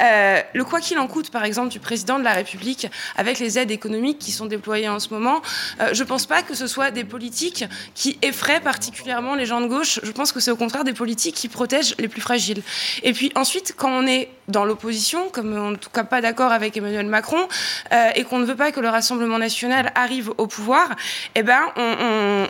Euh, 0.02 0.42
le 0.54 0.64
quoi 0.64 0.80
qu'il 0.80 0.98
en 1.00 1.08
coûte, 1.08 1.30
par 1.32 1.44
exemple, 1.44 1.70
du 1.70 1.80
président 1.80 2.18
de 2.18 2.24
la 2.24 2.32
République, 2.34 2.88
avec 3.18 3.40
les 3.40 3.60
aides 3.60 3.72
économiques 3.72 4.20
qui 4.20 4.32
sont 4.32 4.46
déployées 4.46 4.90
en 4.90 5.00
ce 5.00 5.10
moment, 5.14 5.42
euh, 5.82 5.90
je 5.94 6.04
pense 6.04 6.26
pas 6.26 6.42
que 6.44 6.56
ce 6.56 6.66
soit 6.68 6.92
des 6.92 7.04
politiques 7.04 7.66
qui 7.94 8.18
effraient 8.22 8.62
particulièrement 8.62 9.36
les 9.36 9.46
gens 9.46 9.62
de 9.62 9.68
gauche. 9.68 10.00
Je 10.02 10.12
pense 10.12 10.32
que 10.32 10.40
c'est 10.40 10.52
au 10.52 10.56
contraire 10.58 10.84
des 10.84 10.94
politiques 10.94 11.36
qui 11.36 11.50
protègent 11.50 11.96
les 12.00 12.08
plus 12.08 12.22
fragiles. 12.22 12.64
Et 13.04 13.14
puis 13.14 13.32
ensuite, 13.36 13.74
quand 13.78 13.92
on 13.92 14.08
est 14.08 14.30
dans 14.48 14.66
l'opposition, 14.66 15.30
comme 15.30 15.58
en 15.58 15.76
tout 15.76 15.90
cas 15.90 16.04
pas 16.04 16.20
d'accord 16.22 16.52
avec 16.52 16.76
Emmanuel 16.76 17.06
Macron, 17.06 17.48
euh, 17.94 18.10
et 18.16 18.24
qu'on 18.24 18.40
ne 18.40 18.46
veut 18.46 18.56
pas 18.56 18.72
que 18.72 18.80
le 18.80 18.90
Rassemblement 18.90 19.38
national 19.38 19.92
arrive 19.96 20.32
au 20.38 20.48
pouvoir, 20.48 20.90
eh 21.36 21.44
ben, 21.44 21.62
on, 21.76 21.96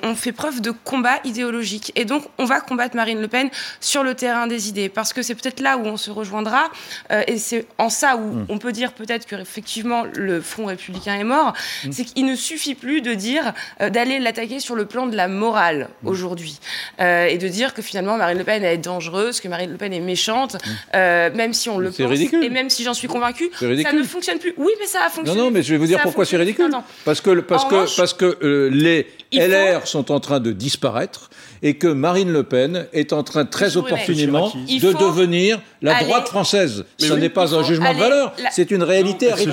on- 0.04 0.10
on 0.10 0.16
fait 0.16 0.32
preuve 0.32 0.60
de 0.62 0.72
combat 0.72 1.20
idéologique. 1.24 1.92
Et 1.96 2.06
donc, 2.06 2.24
on 2.38 2.46
va 2.46 2.60
combattre 2.62 2.96
Marine 2.96 3.22
Le 3.22 3.28
Pen 3.28 3.50
sur 3.80 4.04
le 4.04 4.14
terrain 4.16 4.48
des 4.48 4.70
idées, 4.70 4.90
parce 4.90 5.14
que 5.14 5.22
c'est 5.22 5.36
peut-être 5.36 5.60
là 5.60 5.78
où 5.78 5.86
on 5.86 5.98
se 5.98 6.12
rejoindra, 6.12 6.70
euh, 7.12 7.22
et 7.28 7.38
c'est 7.38 7.66
en 7.78 7.90
ça 7.90 8.16
où 8.18 8.46
on 8.50 8.58
peut 8.58 8.72
dire 8.72 8.94
peut-être 8.94 9.26
que 9.26 9.36
effectivement 9.36 10.04
le 10.16 10.42
Front 10.42 10.66
républicain 10.66 11.16
est 11.16 11.24
mort, 11.24 11.54
c'est 11.92 12.06
qu'il 12.06 12.26
ne 12.26 12.36
suffit 12.36 12.76
plus 12.76 13.02
de 13.02 13.14
dire 13.14 13.54
euh, 13.82 13.90
d'aller 13.90 14.20
l'attaquer 14.20 14.60
sur 14.60 14.76
le 14.76 14.86
plan 14.86 15.08
de 15.08 15.16
la 15.16 15.28
morale 15.28 15.90
aujourd'hui, 16.04 16.60
Euh, 17.00 17.26
et 17.26 17.38
de 17.38 17.48
dire 17.48 17.74
que 17.74 17.82
finalement 17.82 18.18
Marine 18.18 18.38
Le 18.38 18.44
Pen 18.44 18.64
elle 18.64 18.74
est 18.74 18.78
dangereuse, 18.78 19.40
que 19.42 19.48
Marine 19.48 19.72
Le 19.72 19.78
Pen 19.78 19.94
est 19.94 20.00
méchante, 20.00 20.58
même 20.94 21.54
si 21.54 21.70
on 21.70 21.78
le 21.80 21.90
pense, 21.92 22.08
ridicule. 22.10 22.44
et 22.44 22.50
même 22.50 22.70
si 22.70 22.84
j'en 22.84 22.94
suis 22.94 23.08
convaincue, 23.08 23.50
C'est 23.60 23.82
ça 23.84 23.94
ne 23.94 24.04
fonctionne 24.04 24.40
plus. 24.40 24.54
Oui, 24.58 24.72
mais 24.80 24.86
ça 24.86 25.00
a 25.00 25.04
Non, 25.06 25.10
fonctionné. 25.10 25.42
non, 25.42 25.52
mais 25.52 25.64
je 25.64 25.72
vais 25.74 25.78
vous 25.78 25.88
dire 25.88 25.98
Ça 25.98 26.04
pourquoi 26.04 26.26
c'est 26.26 26.38
ridicule. 26.38 26.70
Parce 27.06 27.22
que, 27.22 27.40
parce 27.42 27.64
En 27.66 27.68
que, 27.70 27.76
revanche, 27.76 27.96
parce 27.98 28.14
que 28.14 28.70
les 28.72 29.04
faut- 29.34 29.40
LR 29.40 29.88
sont 29.88 30.12
en 30.12 30.20
train 30.20 30.40
de 30.40 30.52
disparaître 30.52 31.13
et 31.62 31.76
que 31.76 31.88
Marine 31.88 32.32
Le 32.32 32.44
Pen 32.44 32.88
est 32.94 33.14
en 33.14 33.24
train 33.24 33.46
très 33.46 33.78
opportunément 33.78 34.50
de 34.50 34.92
devenir 34.94 35.60
la 35.82 35.96
aller- 35.98 36.06
droite 36.08 36.28
française. 36.28 36.86
Mais 37.00 37.08
Ce 37.08 37.14
oui. 37.14 37.20
n'est 37.22 37.30
pas 37.30 37.56
un 37.56 37.64
jugement 37.64 37.94
de 37.94 38.00
valeur, 38.00 38.34
la- 38.38 38.52
c'est 38.52 38.70
une 38.72 38.84
réalité. 38.84 39.30
C'est 39.38 39.46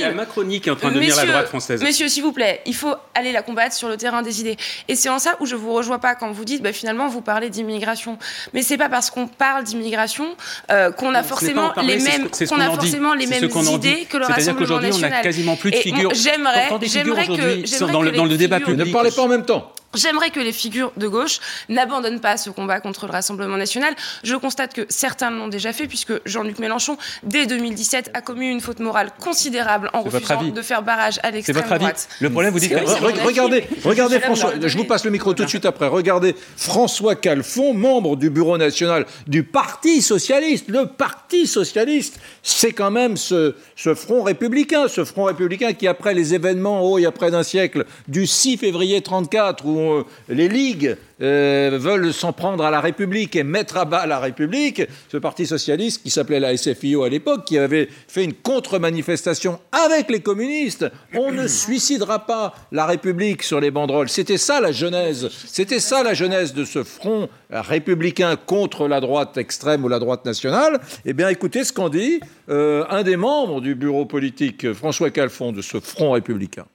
la 0.00 0.12
Macronie 0.12 0.60
qui 0.60 0.68
est 0.68 0.72
en 0.72 0.76
train 0.76 0.88
de 0.90 0.94
devenir 0.94 1.16
la 1.16 1.26
droite 1.26 1.48
française. 1.48 1.82
Messieurs, 1.82 2.08
s'il 2.08 2.22
vous 2.22 2.32
plaît, 2.32 2.60
il 2.66 2.74
faut 2.74 2.94
aller 3.14 3.32
la 3.32 3.42
combattre 3.42 3.74
sur 3.74 3.88
le 3.88 3.96
terrain 3.96 4.22
des 4.22 4.40
idées. 4.40 4.56
Et 4.88 4.94
c'est 4.94 5.08
en 5.08 5.18
ça 5.18 5.36
où 5.40 5.46
je 5.46 5.56
vous 5.56 5.72
rejoins 5.72 5.98
pas 5.98 6.14
quand 6.14 6.30
vous 6.30 6.44
dites, 6.44 6.62
bah, 6.62 6.72
finalement, 6.72 7.08
vous 7.08 7.20
parlez 7.20 7.50
d'immigration. 7.50 8.18
Mais 8.54 8.62
c'est 8.62 8.76
pas 8.76 8.88
parce 8.88 9.10
qu'on 9.10 9.26
parle 9.26 9.64
d'immigration 9.64 10.26
euh, 10.70 10.92
qu'on 10.92 11.14
a 11.14 11.22
forcément 11.22 11.70
parler, 11.70 11.96
les 11.96 12.02
mêmes, 12.02 12.28
qu'on 12.48 12.56
a 12.60 12.76
dit. 12.78 12.88
les 13.18 13.28
ce 13.64 13.70
idées 13.72 14.06
que 14.08 14.16
le 14.18 14.24
C'est-à-dire 14.24 14.28
Rassemblement 14.36 14.58
qu'aujourd'hui, 14.58 14.90
on 14.92 14.98
n'a 14.98 15.00
national. 15.00 15.22
quasiment 15.22 15.56
plus 15.56 15.70
de 15.72 15.76
figures. 15.76 16.10
on- 16.12 16.14
J'aimerais, 16.14 16.68
que, 16.68 17.90
dans 17.92 18.02
le- 18.02 18.10
les 18.10 18.16
dans 18.16 18.24
le 18.24 18.36
débat 18.36 18.58
figures- 18.58 18.72
Ne 18.74 18.76
public. 18.78 18.92
parlez 18.92 19.10
pas 19.10 19.22
en 19.22 19.28
même 19.28 19.44
temps. 19.44 19.72
J'aimerais 19.94 20.30
que 20.30 20.40
les 20.40 20.52
figures 20.52 20.92
de 20.98 21.08
gauche 21.08 21.40
n'abandonnent 21.70 22.20
pas 22.20 22.36
ce 22.36 22.50
combat 22.50 22.78
contre 22.80 23.06
le 23.06 23.12
Rassemblement 23.12 23.56
national. 23.56 23.94
Je 24.22 24.36
constate 24.36 24.74
que 24.74 24.84
certains 24.90 25.30
l'ont 25.30 25.48
déjà 25.48 25.72
fait, 25.72 25.86
puisque 25.86 26.12
Jean-Luc 26.26 26.58
Mélenchon, 26.58 26.98
dès 27.22 27.46
2017, 27.46 28.10
a 28.12 28.20
commis 28.20 28.48
une 28.48 28.60
faute 28.60 28.80
morale 28.80 29.10
considérable 29.18 29.88
en 29.94 30.02
refusant 30.02 30.40
avis. 30.40 30.52
de 30.52 30.60
faire 30.60 30.82
barrage 30.82 31.18
à 31.22 31.28
C'est 31.28 31.32
l'extrême 31.32 31.56
votre 31.56 31.72
avis. 31.72 31.84
droite. 31.84 32.08
Le 32.20 32.28
problème, 32.30 32.52
vous 32.52 32.60
dites 32.60 32.72
avis, 32.72 32.86
regardez, 33.24 33.64
regardez 33.82 34.20
François, 34.20 34.52
je 34.62 34.76
vous 34.76 34.84
passe 34.84 35.04
le 35.06 35.10
micro 35.10 35.32
tout 35.32 35.44
de 35.44 35.48
suite 35.48 35.64
après. 35.64 35.86
Regardez 35.86 36.36
François 36.56 37.14
Calfon, 37.14 37.72
membre 37.72 38.16
du 38.16 38.28
bureau 38.28 38.58
national 38.58 39.06
du 39.26 39.42
Parti 39.42 40.02
socialiste. 40.02 40.68
Le 40.68 40.86
Parti 40.86 41.46
socialiste, 41.46 42.20
c'est 42.42 42.72
quand 42.72 42.90
même 42.90 43.16
ce, 43.16 43.54
ce 43.74 43.94
front 43.94 44.22
républicain, 44.22 44.86
ce 44.88 45.04
front 45.04 45.24
républicain 45.24 45.72
qui, 45.72 45.86
après 45.88 46.12
les 46.12 46.34
événements, 46.34 46.82
oh, 46.82 46.98
il 46.98 47.02
y 47.02 47.06
a 47.06 47.12
près 47.12 47.30
d'un 47.30 47.42
siècle, 47.42 47.86
du 48.06 48.26
6 48.26 48.58
février 48.58 49.00
34, 49.00 49.64
où 49.64 49.77
euh, 49.78 50.04
les 50.28 50.48
ligues 50.48 50.96
euh, 51.20 51.78
veulent 51.80 52.12
s'en 52.12 52.32
prendre 52.32 52.64
à 52.64 52.70
la 52.70 52.80
République 52.80 53.36
et 53.36 53.42
mettre 53.42 53.76
à 53.76 53.84
bas 53.84 54.06
la 54.06 54.18
République, 54.18 54.82
ce 55.10 55.16
Parti 55.16 55.46
socialiste 55.46 56.02
qui 56.02 56.10
s'appelait 56.10 56.40
la 56.40 56.56
SFIO 56.56 57.02
à 57.02 57.08
l'époque, 57.08 57.44
qui 57.44 57.58
avait 57.58 57.88
fait 58.06 58.24
une 58.24 58.34
contre-manifestation 58.34 59.58
avec 59.72 60.10
les 60.10 60.20
communistes. 60.20 60.86
On 61.14 61.32
ne 61.32 61.46
suicidera 61.48 62.26
pas 62.26 62.54
la 62.72 62.86
République 62.86 63.42
sur 63.42 63.60
les 63.60 63.70
banderoles. 63.70 64.08
C'était 64.08 64.38
ça 64.38 64.60
la 64.60 64.72
genèse. 64.72 65.28
C'était 65.46 65.80
ça 65.80 66.02
la 66.02 66.14
genèse 66.14 66.54
de 66.54 66.64
ce 66.64 66.84
front 66.84 67.28
républicain 67.50 68.36
contre 68.36 68.88
la 68.88 69.00
droite 69.00 69.36
extrême 69.36 69.84
ou 69.84 69.88
la 69.88 69.98
droite 69.98 70.24
nationale. 70.24 70.80
Eh 71.04 71.12
bien, 71.12 71.28
écoutez 71.28 71.64
ce 71.64 71.72
qu'en 71.72 71.88
dit 71.88 72.20
euh, 72.48 72.84
un 72.90 73.02
des 73.02 73.16
membres 73.16 73.60
du 73.60 73.74
bureau 73.74 74.06
politique, 74.06 74.72
François 74.72 75.10
Calfon, 75.10 75.52
de 75.52 75.62
ce 75.62 75.80
front 75.80 76.12
républicain. 76.12 76.66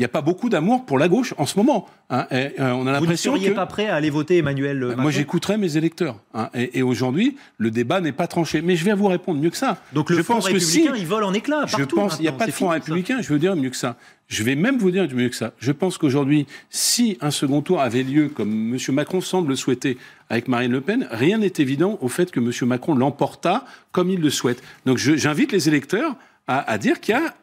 Il 0.00 0.04
n'y 0.04 0.06
a 0.06 0.08
pas 0.08 0.22
beaucoup 0.22 0.48
d'amour 0.48 0.86
pour 0.86 0.98
la 0.98 1.08
gauche 1.08 1.34
en 1.36 1.44
ce 1.44 1.58
moment. 1.58 1.86
hein. 2.08 2.26
Et, 2.30 2.34
euh, 2.34 2.50
on 2.58 2.64
a 2.64 2.72
Vous 2.74 2.84
ne 2.84 2.90
l'impression 2.92 3.32
seriez 3.34 3.50
que 3.50 3.54
pas 3.54 3.66
prêt 3.66 3.86
à 3.88 3.96
aller 3.96 4.08
voter 4.08 4.38
Emmanuel 4.38 4.82
Euh, 4.82 4.88
Macron 4.88 5.02
moi 5.02 5.10
j'écouterai 5.10 5.58
mes 5.58 5.76
électeurs. 5.76 6.16
hein. 6.32 6.48
Et, 6.54 6.78
et 6.78 6.82
aujourd'hui, 6.82 7.36
le 7.58 7.70
débat 7.70 8.00
n'est 8.00 8.12
pas 8.12 8.26
tranché. 8.26 8.62
Mais 8.62 8.76
je 8.76 8.84
vais 8.86 8.94
vous 8.94 9.08
répondre 9.08 9.38
mieux 9.42 9.50
que 9.50 9.58
ça. 9.58 9.76
Donc 9.92 10.08
le 10.08 10.16
je 10.16 10.22
Front 10.22 10.36
pense 10.36 10.48
que 10.48 10.58
si, 10.58 10.78
républicain, 10.78 10.98
il 11.02 11.06
vole 11.06 11.24
en 11.24 11.34
éclats 11.34 11.64
je 11.66 11.76
partout. 11.76 11.96
pense, 11.96 12.16
il 12.18 12.22
n'y 12.22 12.28
a 12.28 12.32
pas 12.32 12.46
de 12.46 12.50
front 12.50 12.68
ça. 12.68 12.72
républicain, 12.72 13.18
je 13.20 13.28
veux 13.30 13.38
dire 13.38 13.54
mieux 13.56 13.68
que 13.68 13.76
ça. 13.76 13.96
Je 14.28 14.42
vais 14.42 14.54
même 14.54 14.78
vous 14.78 14.90
dire 14.90 15.06
mieux 15.14 15.28
que 15.28 15.36
ça. 15.36 15.52
Je 15.58 15.70
pense 15.70 15.98
qu'aujourd'hui, 15.98 16.46
si 16.70 17.18
un 17.20 17.30
second 17.30 17.60
tour 17.60 17.82
avait 17.82 18.02
lieu, 18.02 18.30
comme 18.30 18.72
M. 18.74 18.78
Macron 18.94 19.20
semble 19.20 19.50
le 19.50 19.56
souhaiter, 19.56 19.98
avec 20.30 20.48
Marine 20.48 20.72
Le 20.72 20.80
Pen, 20.80 21.08
rien 21.10 21.36
n'est 21.36 21.52
évident 21.58 21.98
au 22.00 22.08
fait 22.08 22.30
que 22.30 22.40
M. 22.40 22.50
Macron 22.66 22.94
l'emporta 22.94 23.66
comme 23.92 24.08
il 24.08 24.20
le 24.20 24.30
souhaite. 24.30 24.62
Donc 24.86 24.96
je- 24.96 25.16
j'invite 25.16 25.52
les 25.52 25.68
électeurs 25.68 26.14
à, 26.46 26.70
à 26.72 26.78
dire 26.78 27.00
qu'il 27.00 27.14
y 27.14 27.18
a 27.18 27.34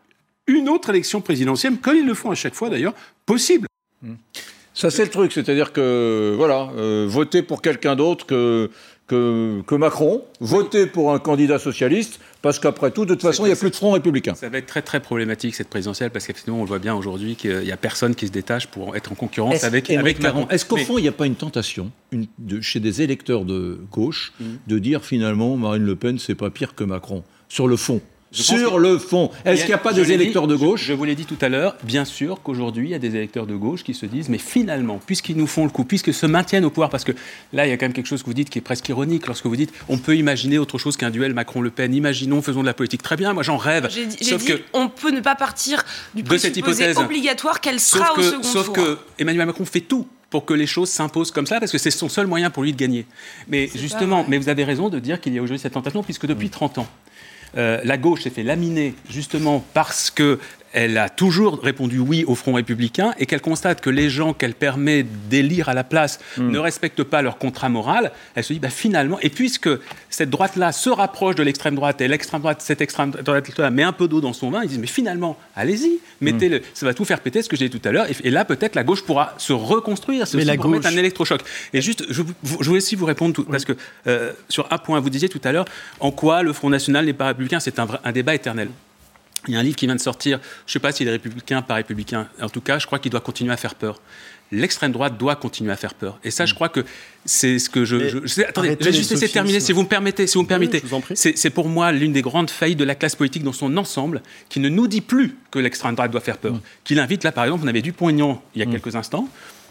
une 0.47 0.69
autre 0.69 0.89
élection 0.89 1.21
présidentielle, 1.21 1.77
comme 1.77 1.97
ils 1.97 2.05
le 2.05 2.13
font 2.13 2.31
à 2.31 2.35
chaque 2.35 2.55
fois 2.55 2.69
d'ailleurs, 2.69 2.93
possible. 3.25 3.67
Ça, 4.73 4.91
c'est 4.91 5.03
le 5.03 5.09
truc. 5.09 5.31
C'est-à-dire 5.31 5.73
que, 5.73 6.35
voilà, 6.37 6.69
euh, 6.77 7.05
voter 7.09 7.41
pour 7.41 7.63
quelqu'un 7.63 7.95
d'autre 7.95 8.27
que, 8.27 8.69
que, 9.07 9.61
que, 9.65 9.75
Macron, 9.75 10.23
voter 10.39 10.85
pour 10.85 11.13
un 11.13 11.19
candidat 11.19 11.57
socialiste, 11.57 12.19
parce 12.43 12.59
qu'après 12.59 12.91
tout, 12.91 13.05
de 13.05 13.15
toute 13.15 13.23
façon, 13.23 13.45
il 13.45 13.47
n'y 13.47 13.53
a 13.53 13.55
plus 13.55 13.71
de 13.71 13.75
front 13.75 13.91
républicain. 13.91 14.35
Ça 14.35 14.49
va 14.49 14.59
être 14.59 14.67
très, 14.67 14.83
très 14.83 14.99
problématique, 14.99 15.55
cette 15.55 15.69
présidentielle, 15.69 16.11
parce 16.11 16.27
qu'effectivement, 16.27 16.59
on 16.59 16.63
le 16.63 16.67
voit 16.67 16.77
bien 16.77 16.93
aujourd'hui 16.93 17.35
qu'il 17.35 17.61
n'y 17.61 17.71
a 17.71 17.77
personne 17.77 18.13
qui 18.13 18.27
se 18.27 18.31
détache 18.31 18.67
pour 18.67 18.95
être 18.95 19.11
en 19.11 19.15
concurrence 19.15 19.63
avec, 19.63 19.89
avec 19.89 20.21
Macron. 20.21 20.47
Est-ce 20.49 20.65
qu'au 20.65 20.77
fond, 20.77 20.99
il 20.99 21.01
n'y 21.01 21.07
a 21.07 21.13
pas 21.13 21.25
une 21.25 21.35
tentation 21.35 21.91
une, 22.11 22.27
de, 22.37 22.61
chez 22.61 22.79
des 22.79 23.01
électeurs 23.01 23.45
de 23.45 23.79
gauche 23.91 24.31
mmh. 24.39 24.45
de 24.67 24.79
dire 24.79 25.03
finalement, 25.03 25.57
Marine 25.57 25.83
Le 25.83 25.95
Pen, 25.95 26.19
c'est 26.19 26.35
pas 26.35 26.51
pire 26.51 26.75
que 26.75 26.83
Macron, 26.83 27.23
sur 27.49 27.67
le 27.67 27.77
fond? 27.77 27.99
Je 28.31 28.43
sur 28.43 28.79
le 28.79 28.97
fond, 28.97 29.31
est-ce 29.45 29.61
qu'il 29.61 29.69
n'y 29.69 29.73
a 29.73 29.77
pas 29.77 29.93
des 29.93 30.11
électeurs 30.11 30.47
dit, 30.47 30.53
de 30.53 30.55
gauche 30.57 30.81
Je, 30.81 30.87
je 30.87 30.93
vous 30.93 31.05
l'ai 31.05 31.15
dit 31.15 31.25
tout 31.25 31.37
à 31.41 31.49
l'heure, 31.49 31.75
bien 31.83 32.05
sûr 32.05 32.41
qu'aujourd'hui, 32.43 32.89
il 32.89 32.91
y 32.91 32.95
a 32.95 32.99
des 32.99 33.15
électeurs 33.15 33.45
de 33.45 33.55
gauche 33.55 33.83
qui 33.83 33.93
se 33.93 34.05
disent, 34.05 34.29
mais 34.29 34.37
finalement, 34.37 34.99
puisqu'ils 35.05 35.37
nous 35.37 35.47
font 35.47 35.63
le 35.63 35.69
coup, 35.69 35.85
puisqu'ils 35.85 36.13
se 36.13 36.25
maintiennent 36.25 36.65
au 36.65 36.69
pouvoir, 36.69 36.89
parce 36.89 37.03
que 37.03 37.13
là, 37.53 37.65
il 37.65 37.69
y 37.69 37.73
a 37.73 37.77
quand 37.77 37.85
même 37.85 37.93
quelque 37.93 38.07
chose 38.07 38.21
que 38.21 38.27
vous 38.27 38.33
dites 38.33 38.49
qui 38.49 38.59
est 38.59 38.61
presque 38.61 38.89
ironique, 38.89 39.27
lorsque 39.27 39.45
vous 39.45 39.55
dites, 39.55 39.71
on 39.87 39.97
peut 39.97 40.15
imaginer 40.15 40.57
autre 40.57 40.77
chose 40.77 40.97
qu'un 40.97 41.09
duel 41.09 41.33
Macron-Le 41.33 41.69
Pen, 41.69 41.93
imaginons, 41.93 42.41
faisons 42.41 42.61
de 42.61 42.65
la 42.65 42.73
politique. 42.73 43.01
Très 43.01 43.15
bien, 43.15 43.33
moi 43.33 43.43
j'en 43.43 43.57
rêve. 43.57 43.87
J'ai 43.89 44.05
dit, 44.05 44.17
dit 44.17 44.45
que 44.45 44.61
on 44.73 44.89
peut 44.89 45.11
ne 45.11 45.21
pas 45.21 45.35
partir 45.35 45.83
du 46.13 46.23
de 46.23 46.37
cette 46.37 46.57
hypothèse 46.57 46.97
obligatoire 46.97 47.61
qu'elle 47.61 47.79
sera 47.79 48.13
que, 48.13 48.19
au 48.19 48.23
second 48.23 48.43
sauf 48.43 48.65
tour. 48.65 48.75
Sauf 48.75 48.85
que 48.85 48.97
Emmanuel 49.19 49.45
Macron 49.45 49.65
fait 49.65 49.81
tout 49.81 50.07
pour 50.29 50.45
que 50.45 50.53
les 50.53 50.67
choses 50.67 50.89
s'imposent 50.89 51.31
comme 51.31 51.45
ça, 51.45 51.59
parce 51.59 51.71
que 51.71 51.77
c'est 51.77 51.91
son 51.91 52.09
seul 52.09 52.27
moyen 52.27 52.49
pour 52.49 52.63
lui 52.63 52.73
de 52.73 52.77
gagner. 52.77 53.05
Mais 53.47 53.69
justement, 53.73 54.25
mais 54.27 54.37
vous 54.37 54.49
avez 54.49 54.63
raison 54.63 54.89
de 54.89 54.99
dire 54.99 55.21
qu'il 55.21 55.33
y 55.33 55.39
a 55.39 55.41
aujourd'hui 55.41 55.61
cette 55.61 55.73
tentation, 55.73 56.03
puisque 56.03 56.25
depuis 56.25 56.49
30 56.49 56.79
ans, 56.79 56.87
la 57.55 57.97
gauche 57.97 58.23
s'est 58.23 58.29
fait 58.29 58.43
laminer 58.43 58.93
justement 59.09 59.63
parce 59.73 60.11
que 60.11 60.39
elle 60.77 60.99
a 60.99 61.09
toujours 61.09 61.59
répondu 61.63 61.97
oui 61.97 62.23
au 62.27 62.35
Front 62.35 62.53
républicain 62.53 63.15
et 63.17 63.25
qu'elle 63.25 63.41
constate 63.41 63.81
que 63.81 63.89
les 63.89 64.11
gens 64.11 64.33
qu'elle 64.33 64.53
permet 64.53 65.01
d'élire 65.27 65.69
à 65.69 65.73
la 65.73 65.83
place 65.83 66.19
mmh. 66.37 66.51
ne 66.51 66.59
respectent 66.59 67.03
pas 67.03 67.23
leur 67.23 67.39
contrat 67.39 67.67
moral, 67.67 68.11
elle 68.35 68.43
se 68.43 68.53
dit 68.53 68.59
bah, 68.59 68.69
finalement, 68.69 69.17
et 69.21 69.31
puisque 69.31 69.69
cette 70.11 70.29
droite-là 70.29 70.71
se 70.71 70.91
rapproche 70.91 71.33
de 71.33 71.41
l'extrême 71.41 71.73
droite 71.73 71.99
et 72.01 72.07
l'extrême 72.07 72.41
droite, 72.41 72.61
cette 72.61 72.81
extrême 72.81 73.09
droite-là 73.09 73.71
met 73.71 73.81
un 73.81 73.91
peu 73.91 74.07
d'eau 74.07 74.21
dans 74.21 74.33
son 74.33 74.51
vin, 74.51 74.61
ils 74.61 74.69
disent 74.69 74.77
mais 74.77 74.85
finalement, 74.85 75.35
allez-y, 75.55 75.97
mettez-le, 76.21 76.61
ça 76.75 76.85
va 76.85 76.93
tout 76.93 77.05
faire 77.05 77.21
péter, 77.21 77.41
ce 77.41 77.49
que 77.49 77.55
j'ai 77.55 77.69
dit 77.69 77.79
tout 77.79 77.89
à 77.89 77.91
l'heure, 77.91 78.05
et, 78.07 78.27
et, 78.27 78.29
là 78.29 78.45
peut-être 78.45 78.75
la 78.75 78.83
gauche 78.83 79.03
pourra 79.03 79.33
se 79.39 79.53
reconstruire, 79.53 80.27
c'est 80.27 80.37
pour 80.37 80.57
gauche... 80.57 80.71
mettre 80.73 80.87
un 80.89 80.97
électrochoc. 80.97 81.41
Et 81.73 81.81
juste, 81.81 82.05
je, 82.11 82.21
je 82.43 82.65
voulais 82.65 82.77
aussi 82.77 82.95
vous 82.95 83.05
répondre, 83.05 83.33
tout, 83.33 83.41
oui. 83.41 83.47
parce 83.49 83.65
que 83.65 83.73
euh, 84.05 84.31
sur 84.47 84.71
un 84.71 84.77
point, 84.77 84.99
vous 84.99 85.09
disiez 85.09 85.27
tout 85.27 85.41
à 85.43 85.51
l'heure, 85.51 85.65
en 85.99 86.11
quoi 86.11 86.43
le 86.43 86.53
Front 86.53 86.69
National 86.69 87.05
n'est 87.05 87.13
pas 87.13 87.25
républicain, 87.25 87.59
c'est 87.59 87.79
un, 87.79 87.87
un 88.03 88.11
débat 88.11 88.35
éternel. 88.35 88.69
Il 89.47 89.53
y 89.53 89.57
a 89.57 89.59
un 89.59 89.63
livre 89.63 89.75
qui 89.75 89.85
vient 89.85 89.95
de 89.95 90.01
sortir, 90.01 90.39
je 90.65 90.69
ne 90.69 90.73
sais 90.73 90.79
pas 90.79 90.91
s'il 90.91 91.07
est 91.07 91.11
républicain, 91.11 91.61
pas 91.61 91.75
républicain, 91.75 92.27
en 92.41 92.49
tout 92.49 92.61
cas, 92.61 92.79
je 92.79 92.85
crois 92.85 92.99
qu'il 92.99 93.11
doit 93.11 93.21
continuer 93.21 93.53
à 93.53 93.57
faire 93.57 93.75
peur. 93.75 94.01
L'extrême 94.51 94.93
droite 94.93 95.17
doit 95.17 95.35
continuer 95.35 95.73
à 95.73 95.75
faire 95.75 95.93
peur. 95.93 96.19
Et 96.23 96.31
ça, 96.31 96.45
je 96.45 96.53
crois 96.53 96.69
que 96.69 96.85
c'est 97.25 97.59
ce 97.59 97.69
que 97.69 97.83
je. 97.83 98.07
je, 98.07 98.17
je 98.25 98.41
attendez, 98.43 98.77
j'ai 98.79 98.93
juste 98.93 99.11
laissé 99.11 99.27
terminer, 99.27 99.59
si 99.59 99.73
vous 99.73 99.83
me 99.83 99.87
permettez. 99.87 100.25
Si 100.25 100.37
vous 100.37 100.43
me 100.43 100.47
permettez, 100.47 100.81
c'est 101.15 101.49
pour 101.49 101.67
moi 101.67 101.91
l'une 101.91 102.13
des 102.13 102.21
grandes 102.21 102.49
faillites 102.49 102.79
de 102.79 102.85
la 102.85 102.95
classe 102.95 103.15
politique 103.15 103.43
dans 103.43 103.51
son 103.51 103.75
ensemble, 103.75 104.21
qui 104.47 104.61
ne 104.61 104.69
nous 104.69 104.87
dit 104.87 105.01
plus 105.01 105.35
que 105.51 105.59
l'extrême 105.59 105.95
droite 105.95 106.11
doit 106.11 106.21
faire 106.21 106.37
peur. 106.37 106.53
Mmh. 106.53 106.61
Qui 106.85 106.95
l'invite, 106.95 107.25
là, 107.25 107.33
par 107.33 107.43
exemple, 107.43 107.63
on 107.65 107.67
avait 107.67 107.81
Dupont-Aignan 107.81 108.41
il 108.55 108.59
y 108.59 108.63
a 108.63 108.65
mmh. 108.65 108.71
quelques 108.71 108.95
instants. 108.95 109.27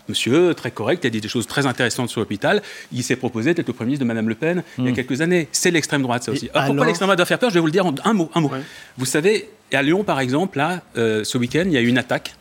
Monsieur, 0.08 0.54
très 0.54 0.70
correct, 0.70 1.04
il 1.04 1.06
a 1.08 1.10
dit 1.10 1.20
des 1.20 1.28
choses 1.28 1.46
très 1.46 1.66
intéressantes 1.66 2.10
sur 2.10 2.20
l'hôpital. 2.20 2.62
Il 2.92 3.02
s'est 3.02 3.16
proposé 3.16 3.54
d'être 3.54 3.66
le 3.66 3.72
Premier 3.72 3.88
ministre 3.88 4.04
de 4.04 4.08
Mme 4.08 4.28
Le 4.28 4.34
Pen 4.34 4.58
mmh. 4.58 4.62
il 4.78 4.86
y 4.86 4.88
a 4.88 4.92
quelques 4.92 5.20
années. 5.20 5.48
C'est 5.52 5.70
l'extrême 5.70 6.02
droite, 6.02 6.24
ça 6.24 6.32
aussi. 6.32 6.48
Alors, 6.50 6.56
alors... 6.56 6.66
Pourquoi 6.68 6.86
l'extrême 6.86 7.06
droite 7.06 7.18
doit 7.18 7.26
faire 7.26 7.38
peur? 7.38 7.50
Je 7.50 7.54
vais 7.54 7.60
vous 7.60 7.66
le 7.66 7.72
dire 7.72 7.86
en 7.86 7.94
un 8.04 8.12
mot. 8.12 8.30
Un 8.34 8.40
mot. 8.40 8.48
Ouais. 8.48 8.60
Vous 8.98 9.06
savez, 9.06 9.48
à 9.72 9.82
Lyon, 9.82 10.04
par 10.04 10.20
exemple, 10.20 10.58
là, 10.58 10.82
euh, 10.96 11.24
ce 11.24 11.38
week-end, 11.38 11.64
il 11.66 11.72
y 11.72 11.76
a 11.76 11.80
eu 11.80 11.88
une 11.88 11.98
attaque 11.98 12.34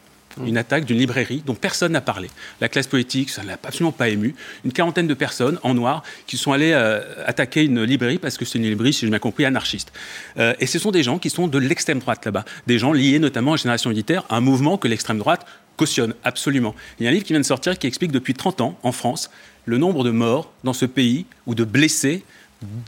une 0.46 0.58
attaque 0.58 0.86
d'une 0.86 0.98
librairie 0.98 1.44
dont 1.46 1.56
personne 1.56 1.94
n'a 1.94 2.02
parlé. 2.02 2.30
La 2.62 2.70
classe 2.70 2.88
politique, 2.88 3.30
ça 3.30 3.44
ne 3.44 3.48
l'a 3.48 3.54
absolument 3.54 3.92
pas 3.92 4.10
ému. 4.10 4.36
Une 4.64 4.72
quarantaine 4.74 5.08
de 5.08 5.14
personnes 5.14 5.60
en 5.64 5.74
noir 5.74 6.04
qui 6.28 6.38
sont 6.38 6.52
allées 6.52 6.74
euh, 6.74 7.02
attaquer 7.26 7.64
une 7.64 7.84
librairie 7.84 8.18
parce 8.18 8.38
que 8.38 8.46
c'est 8.46 8.58
une 8.58 8.66
librairie, 8.66 8.94
si 8.94 9.02
j'ai 9.02 9.10
bien 9.10 9.20
compris, 9.20 9.46
anarchiste. 9.46 9.92
Euh, 10.38 10.54
et 10.60 10.68
ce 10.68 10.80
sont 10.80 10.92
des 10.92 11.04
gens 11.04 11.20
qui 11.20 11.30
sont 11.30 11.48
de 11.48 11.58
l'extrême 11.58 12.00
droite 12.00 12.26
là-bas. 12.26 12.46
Des 12.68 12.80
gens 12.80 12.92
liés 12.92 13.20
notamment 13.20 13.52
à 13.52 13.56
la 13.56 13.62
génération 13.62 13.90
militaire, 13.90 14.24
un 14.30 14.42
mouvement 14.42 14.78
que 14.78 14.88
l'extrême 14.88 15.20
droite 15.20 15.46
cautionne 15.78 16.14
absolument. 16.24 16.76
Il 17.00 17.04
y 17.04 17.08
a 17.08 17.10
un 17.10 17.14
livre 17.14 17.26
qui 17.26 17.34
vient 17.34 17.40
de 17.40 17.46
sortir 17.46 17.78
qui 17.78 17.88
explique 17.88 18.12
depuis 18.12 18.34
30 18.34 18.62
ans, 18.62 18.80
en 18.84 18.92
France, 18.92 19.30
le 19.66 19.78
nombre 19.78 20.04
de 20.04 20.12
morts 20.12 20.52
dans 20.64 20.74
ce 20.74 20.86
pays 20.86 21.26
ou 21.48 21.56
de 21.56 21.64
blessés 21.64 22.24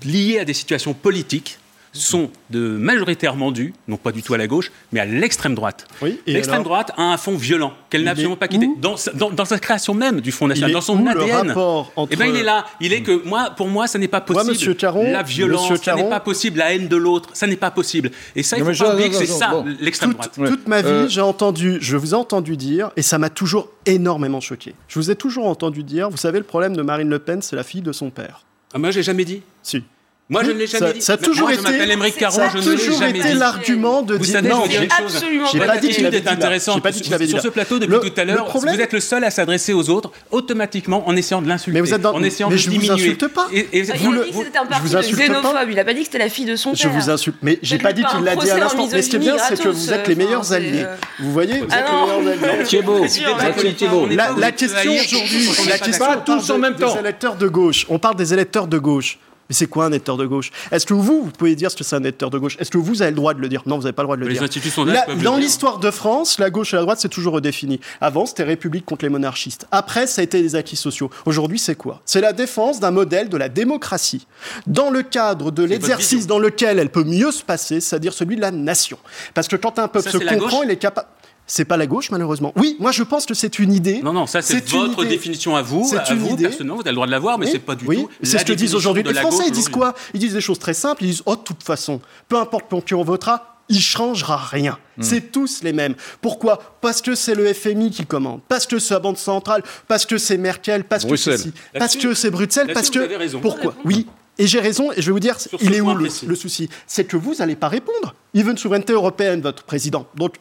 liés 0.05 0.39
à 0.39 0.45
des 0.45 0.53
situations 0.53 0.93
politiques 0.93 1.59
sont 2.01 2.29
de 2.49 2.59
majoritairement 2.59 3.51
dus, 3.51 3.73
non 3.87 3.97
pas 3.97 4.11
du 4.11 4.23
tout 4.23 4.33
à 4.33 4.37
la 4.37 4.47
gauche, 4.47 4.71
mais 4.91 4.99
à 4.99 5.05
l'extrême 5.05 5.55
droite. 5.55 5.87
Oui, 6.01 6.19
l'extrême 6.25 6.63
droite 6.63 6.91
a 6.97 7.03
un 7.03 7.17
fond 7.17 7.35
violent 7.35 7.73
qu'elle 7.89 8.03
n'a 8.03 8.11
absolument 8.11 8.35
pas 8.35 8.47
quitté. 8.47 8.67
Dans, 8.79 8.95
dans, 9.15 9.31
dans, 9.31 9.45
sa 9.45 9.59
création 9.59 9.93
même 9.93 10.21
du 10.21 10.31
Front 10.31 10.47
National, 10.47 10.71
dans 10.71 10.81
son 10.81 11.05
ADN. 11.05 11.51
Entre... 11.51 12.11
Eh 12.11 12.15
ben, 12.15 12.25
il 12.25 12.35
est 12.35 12.43
là. 12.43 12.65
Il 12.79 12.93
est 12.93 13.01
que 13.01 13.23
moi, 13.25 13.51
pour 13.55 13.67
moi, 13.67 13.87
ça 13.87 13.99
n'est 13.99 14.07
pas 14.07 14.21
possible. 14.21 14.65
Moi, 14.65 14.75
Caron, 14.75 15.11
la 15.11 15.23
violence, 15.23 15.73
ça 15.81 15.95
n'est 15.95 16.09
pas 16.09 16.19
possible. 16.19 16.59
La 16.59 16.73
haine 16.73 16.87
de 16.87 16.97
l'autre, 16.97 17.29
ça 17.33 17.47
n'est 17.47 17.55
pas 17.55 17.71
possible. 17.71 18.11
Et 18.35 18.43
ça, 18.43 18.57
il 18.57 18.63
faut 18.63 18.83
pas 18.83 18.93
oublier 18.93 19.09
que 19.09 19.15
c'est 19.15 19.25
ça, 19.25 19.49
bon. 19.49 19.65
l'extrême 19.79 20.13
droite. 20.13 20.31
Toute, 20.33 20.47
toute 20.47 20.67
ma 20.67 20.81
vie, 20.81 20.87
euh... 20.87 21.07
j'ai 21.07 21.21
entendu, 21.21 21.77
je 21.81 21.97
vous 21.97 22.11
ai 22.11 22.17
entendu 22.17 22.57
dire, 22.57 22.91
et 22.95 23.01
ça 23.01 23.17
m'a 23.17 23.29
toujours 23.29 23.69
énormément 23.85 24.41
choqué. 24.41 24.73
Je 24.87 24.99
vous 24.99 25.11
ai 25.11 25.15
toujours 25.15 25.47
entendu 25.47 25.83
dire, 25.83 26.09
vous 26.09 26.17
savez, 26.17 26.39
le 26.39 26.45
problème 26.45 26.75
de 26.75 26.81
Marine 26.81 27.09
Le 27.09 27.19
Pen, 27.19 27.41
c'est 27.41 27.55
la 27.55 27.63
fille 27.63 27.81
de 27.81 27.91
son 27.91 28.09
père. 28.09 28.43
Ah, 28.73 28.79
moi, 28.79 28.91
j'ai 28.91 29.03
jamais 29.03 29.25
dit. 29.25 29.41
Si. 29.63 29.83
Moi, 30.29 30.43
je 30.43 30.51
ne 30.51 30.57
l'ai 30.57 30.67
jamais 30.67 30.87
ça, 30.87 30.93
dit. 30.93 31.01
Ça 31.01 31.13
a 31.13 31.17
toujours 31.17 31.47
Moi, 31.47 31.53
été, 31.53 31.63
je 31.65 31.71
m'appelle 31.71 31.89
Émeric 31.91 32.17
Caron, 32.17 32.35
ça 32.35 32.43
a 32.43 32.49
je 32.49 32.57
ne 32.57 32.61
l'ai 32.71 32.75
toujours 32.77 32.99
jamais 32.99 33.17
été 33.19 33.33
l'argument 33.33 34.01
de 34.01 34.17
dire 34.17 34.43
non. 34.43 34.63
je 34.69 34.71
chose. 34.75 34.87
Absolument 34.99 35.47
J'ai 35.53 35.59
pas 35.59 35.77
dit 35.77 35.87
qu'il. 35.89 35.95
J'ai 35.95 36.81
pas 36.81 36.91
dit 36.91 37.01
qu'il 37.01 37.13
avait 37.13 37.25
dit 37.25 37.31
Sur 37.31 37.41
ce 37.41 37.47
plateau, 37.47 37.79
depuis 37.79 37.93
Le- 37.93 37.99
tout 38.09 38.19
à 38.19 38.25
l'heure, 38.25 38.57
vous 38.57 38.67
êtes 38.67 38.91
le 38.91 38.99
seul 38.99 39.23
à 39.23 39.31
s'adresser 39.31 39.71
aux 39.71 39.89
autres 39.89 40.11
automatiquement 40.31 41.07
en 41.07 41.15
essayant 41.15 41.41
de 41.41 41.47
l'insulter, 41.47 41.79
Mais 41.79 41.87
vous 41.87 41.93
êtes 41.93 42.01
dans- 42.01 42.13
en 42.13 42.23
essayant 42.23 42.49
mais 42.49 42.55
de 42.55 42.59
je 42.59 42.65
vous 42.65 42.71
diminuer. 42.73 42.93
insulte 42.93 43.27
pas. 43.29 43.47
Et, 43.53 43.59
et 43.59 43.67
Il 43.79 43.91
a 43.91 43.93
dit 43.95 44.03
que 44.31 44.37
c'était 44.43 44.57
un 44.57 44.63
je 44.65 44.69
parti 44.69 44.83
vous 44.87 44.89
de 44.93 44.97
insulte 44.97 45.17
pas. 45.17 45.23
xénophobe. 45.23 45.69
Il 45.69 45.75
n'a 45.75 45.85
pas 45.85 45.93
dit 45.93 45.99
que 45.99 46.05
c'était 46.07 46.17
la 46.17 46.29
fille 46.29 46.45
de 46.45 46.55
son 46.57 46.73
Je 46.75 46.83
père. 46.83 46.91
vous 46.91 47.09
insulte, 47.09 47.37
mais 47.41 47.59
j'ai 47.61 47.77
pas 47.77 47.93
dit 47.93 48.03
qu'il 48.03 48.23
l'a 48.25 48.35
dit 48.35 48.51
à 48.51 48.57
l'instant. 48.59 48.87
Mais 48.91 49.01
ce 49.01 49.09
qui 49.09 49.15
est 49.15 49.19
bien, 49.19 49.37
c'est 49.37 49.57
que 49.63 49.69
vous 49.69 49.93
êtes 49.93 50.07
les 50.09 50.15
meilleurs 50.15 50.41
enfin, 50.41 50.55
alliés. 50.55 50.85
Vous 51.19 51.31
voyez, 51.31 51.59
vous 51.59 51.65
êtes 51.65 51.71
Ah 51.71 52.05
les 52.19 52.25
meilleurs 52.25 52.33
alliés. 52.33 54.15
La, 54.37 54.51
question 54.51 54.91
aujourd'hui, 54.91 55.47
la 55.67 55.77
pas 55.77 55.85
question, 55.85 56.05
Tous 56.25 56.49
en 56.49 56.57
même 56.57 56.75
temps. 56.75 56.93
des 56.93 56.99
électeurs 56.99 57.35
de 57.37 57.47
gauche. 57.47 57.85
On 57.89 57.97
parle 57.99 58.15
des 58.17 58.33
électeurs 58.33 58.67
de 58.67 58.77
gauche. 58.77 59.19
Mais 59.49 59.55
c'est 59.55 59.67
quoi 59.67 59.85
un 59.85 59.89
électeur 59.89 60.17
de 60.17 60.25
gauche? 60.25 60.51
Est-ce 60.71 60.85
que 60.85 60.93
vous, 60.93 61.23
vous 61.23 61.31
pouvez 61.31 61.55
dire 61.55 61.71
ce 61.71 61.75
que 61.75 61.83
c'est 61.83 61.95
un 61.95 62.01
électeur 62.01 62.29
de 62.29 62.37
gauche? 62.37 62.57
Est-ce 62.59 62.69
que 62.71 62.77
vous 62.77 63.01
avez 63.01 63.11
le 63.11 63.15
droit 63.17 63.33
de 63.33 63.39
le 63.39 63.47
dire? 63.49 63.63
Non, 63.65 63.77
vous 63.77 63.83
n'avez 63.83 63.93
pas 63.93 64.01
le 64.03 64.07
droit 64.07 64.15
de 64.17 64.21
le 64.21 64.27
Les 64.27 64.33
dire. 64.33 64.43
instituts 64.43 64.71
La- 64.85 65.05
le 65.07 65.21
dans 65.23 65.37
l'histoire 65.37 65.79
de 65.79 65.89
France, 65.91 66.39
la 66.39 66.49
gauche 66.49 66.73
et 66.73 66.75
la 66.77 66.81
droite, 66.83 66.99
c'est 66.99 67.09
toujours 67.09 67.33
redéfini. 67.33 67.79
Avant, 68.01 68.25
c'était 68.25 68.43
République 68.43 68.85
contre 68.85 69.05
les 69.05 69.09
monarchistes. 69.09 69.65
Après, 69.71 70.07
ça 70.07 70.21
a 70.21 70.23
été 70.23 70.41
les 70.41 70.55
acquis 70.55 70.75
sociaux. 70.75 71.09
Aujourd'hui, 71.25 71.59
c'est 71.59 71.75
quoi? 71.75 72.01
C'est 72.05 72.21
la 72.21 72.33
défense 72.33 72.79
d'un 72.79 72.91
modèle 72.91 73.29
de 73.29 73.37
la 73.37 73.49
démocratie 73.49 74.27
dans 74.67 74.89
le 74.89 75.01
cadre 75.03 75.51
de 75.51 75.63
l'exercice 75.63 76.27
dans 76.27 76.39
lequel 76.39 76.79
elle 76.79 76.89
peut 76.89 77.03
mieux 77.03 77.31
se 77.31 77.43
passer, 77.43 77.79
c'est-à-dire 77.79 78.13
celui 78.13 78.35
de 78.35 78.41
la 78.41 78.51
nation. 78.51 78.97
Parce 79.33 79.47
que 79.47 79.55
quand 79.55 79.79
un 79.79 79.87
peuple 79.87 80.09
Ça, 80.09 80.11
se 80.11 80.17
comprend, 80.17 80.37
gauche 80.59 80.65
il 80.65 80.71
est 80.71 80.77
capable. 80.77 81.07
C'est 81.49 81.65
pas 81.65 81.77
la 81.77 81.87
gauche, 81.87 82.11
malheureusement. 82.11 82.51
Oui, 82.57 82.75
moi, 82.79 82.91
je 82.91 83.03
pense 83.03 83.25
que 83.25 83.33
c'est 83.33 83.57
une 83.59 83.71
idée. 83.73 84.01
Non, 84.03 84.11
non, 84.13 84.27
ça 84.27 84.41
c'est 84.41 84.69
votre 84.69 84.99
idée. 84.99 85.09
définition 85.15 85.55
à 85.55 85.61
vous, 85.61 85.87
C'est 85.89 85.97
à 85.97 86.11
une 86.13 86.19
vous 86.19 86.33
idée. 86.33 86.43
personnellement, 86.43 86.75
vous 86.75 86.81
avez 86.81 86.89
le 86.91 86.95
droit 86.95 87.05
de 87.07 87.11
l'avoir, 87.11 87.37
mais 87.39 87.45
Oui, 87.45 87.51
c'est 87.53 87.59
pas 87.59 87.75
du 87.75 87.85
oui, 87.85 88.03
tout. 88.03 88.09
C'est 88.21 88.37
ce 88.39 88.45
que 88.45 88.51
disent 88.53 88.75
aujourd'hui 88.75 89.01
les 89.03 89.13
Français. 89.13 89.37
gauche 89.37 89.45
Ils 89.47 89.53
disent 89.53 89.69
quoi? 89.69 89.93
Ils 90.13 90.19
disent 90.19 90.33
des 90.33 90.41
choses 90.41 90.59
très 90.59 90.73
simples. 90.73 91.03
Ils 91.05 91.11
disent 91.11 91.23
Oh, 91.25 91.35
de 91.35 91.41
toute 91.41 91.63
façon, 91.63 92.01
peu 92.27 92.37
importe 92.37 92.67
pour 92.67 92.83
qui 92.83 92.93
on 92.95 93.03
votera, 93.03 93.55
il 93.69 93.79
changera 93.81 94.37
rien. 94.37 94.77
Hmm. 94.97 95.03
C'est 95.03 95.31
tous 95.31 95.61
les 95.63 95.71
mêmes. 95.73 95.95
Pourquoi? 96.21 96.59
Parce 96.81 97.01
que 97.01 97.15
c'est 97.15 97.35
le 97.35 97.53
FMI 97.53 97.91
qui 97.91 98.05
commande, 98.05 98.41
parce 98.49 98.65
que 98.65 98.77
c'est 98.79 98.93
la 98.93 98.99
Banque 98.99 99.17
centrale, 99.17 99.63
parce 99.87 100.05
que 100.05 100.17
c'est 100.17 100.37
Merkel, 100.37 100.83
parce 100.83 101.05
Bruxelles. 101.05 101.35
que 101.37 101.41
c'est 101.71 101.79
parce 101.79 101.95
que 101.95 102.13
c'est 102.13 102.29
Bruxelles, 102.31 102.71
parce 102.73 102.89
que 102.89 102.99
vous 102.99 103.05
avez 103.05 103.15
raison. 103.17 103.39
pourquoi? 103.39 103.73
Oui. 103.85 104.05
Et 104.37 104.45
j'ai 104.47 104.59
raison, 104.59 104.91
et 104.91 105.01
je 105.01 105.07
vais 105.07 105.11
vous 105.13 105.19
dire, 105.19 105.39
Sur 105.39 105.57
il 105.63 105.73
est 105.73 105.81
où 105.81 105.93
le, 105.95 106.07
le 106.27 106.35
souci? 106.35 106.69
C'est 106.85 107.05
que 107.05 107.17
vous 107.17 107.35
n'allez 107.35 107.55
pas 107.55 107.69
répondre. 107.69 108.13
Il 108.35 108.43
veut 108.43 108.51
une 108.51 108.57
souveraineté 108.57 108.93
européenne, 108.93 109.41
votre 109.41 109.63
président. 109.63 110.05
Donc, 110.15 110.35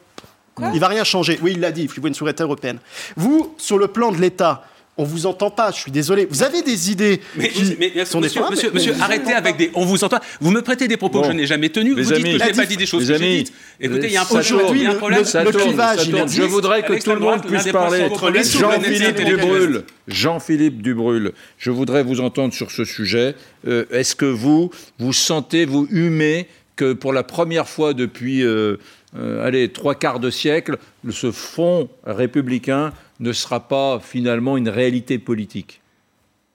il 0.73 0.79
va 0.79 0.87
rien 0.87 1.03
changer. 1.03 1.39
Oui, 1.41 1.53
il 1.55 1.59
l'a 1.59 1.71
dit, 1.71 1.83
il 1.95 2.01
veut 2.01 2.07
une 2.07 2.13
souveraineté 2.13 2.43
européenne. 2.43 2.79
Vous, 3.15 3.53
sur 3.57 3.77
le 3.77 3.87
plan 3.87 4.11
de 4.11 4.17
l'État, 4.19 4.63
on 4.99 5.03
vous 5.03 5.27
entend 5.27 5.51
pas, 5.51 5.69
je 5.69 5.77
suis 5.77 5.91
désolé. 5.91 6.25
Vous 6.27 6.41
avez 6.41 6.63
des 6.63 6.89
idées 6.91 7.21
Mais, 7.35 7.49
qui 7.49 7.75
mais- 7.77 7.91
mais- 7.95 8.03
sont 8.05 8.19
monsieur, 8.19 8.41
des 8.41 8.49
monsieur, 8.49 8.69
mais 8.73 8.79
monsieur, 8.79 8.95
arrêtez 8.99 9.31
avec 9.31 9.53
pas. 9.53 9.57
des. 9.59 9.71
On 9.75 9.85
vous 9.85 10.03
entend. 10.03 10.17
Vous 10.41 10.49
me 10.49 10.63
prêtez 10.63 10.87
des 10.87 10.97
propos 10.97 11.19
Bon. 11.19 11.27
que 11.27 11.33
je 11.33 11.37
n'ai 11.37 11.45
jamais 11.45 11.69
tenus. 11.69 11.93
Vous 11.93 11.99
dites 12.01 12.13
que 12.13 12.17
je 12.31 12.43
n'ai 12.45 12.51
pas 12.53 12.65
dit 12.65 12.77
des 12.77 12.87
choses 12.87 13.01
que 13.01 13.07
j'ai 13.07 13.23
amis, 13.23 13.43
dites. 13.43 13.53
Écoutez, 13.79 14.07
il 14.07 14.13
y 14.13 14.17
a 14.17 14.21
un 14.23 14.25
problème. 14.25 14.55
Aujourd'hui, 14.55 14.83
le- 14.85 14.93
le- 14.93 15.51
clivage, 15.51 16.09
tourne. 16.09 16.27
Je 16.27 16.41
voudrais 16.41 16.81
que 16.81 16.93
tout 16.99 17.11
le 17.11 17.19
monde 17.19 17.45
puisse 17.45 17.67
parler. 17.71 18.09
Jean-Philippe. 18.43 19.23
Dubrul, 19.23 19.83
Jean-Philippe 20.07 20.81
Dubrul, 20.81 21.33
je 21.59 21.69
voudrais 21.69 22.01
vous 22.03 22.19
entendre 22.19 22.53
sur 22.53 22.71
ce 22.71 22.83
sujet. 22.83 23.35
Euh, 23.67 23.85
Est-ce 23.91 24.15
que 24.15 24.25
vous, 24.25 24.71
vous 24.97 25.13
sentez, 25.13 25.65
vous 25.65 25.87
humez 25.91 26.47
que 26.77 26.93
pour 26.93 27.11
la 27.11 27.23
première 27.23 27.67
fois 27.67 27.93
depuis, 27.93 28.41
euh, 28.43 28.77
euh, 29.17 29.45
allez, 29.45 29.69
trois 29.69 29.95
quarts 29.95 30.21
de 30.21 30.29
siècle, 30.29 30.77
ce 31.09 31.31
front 31.31 31.89
républicain 32.05 32.93
ne 33.19 33.33
sera 33.33 33.67
pas 33.67 33.99
finalement 33.99 34.55
une 34.55 34.69
réalité 34.69 35.17
politique. 35.17 35.81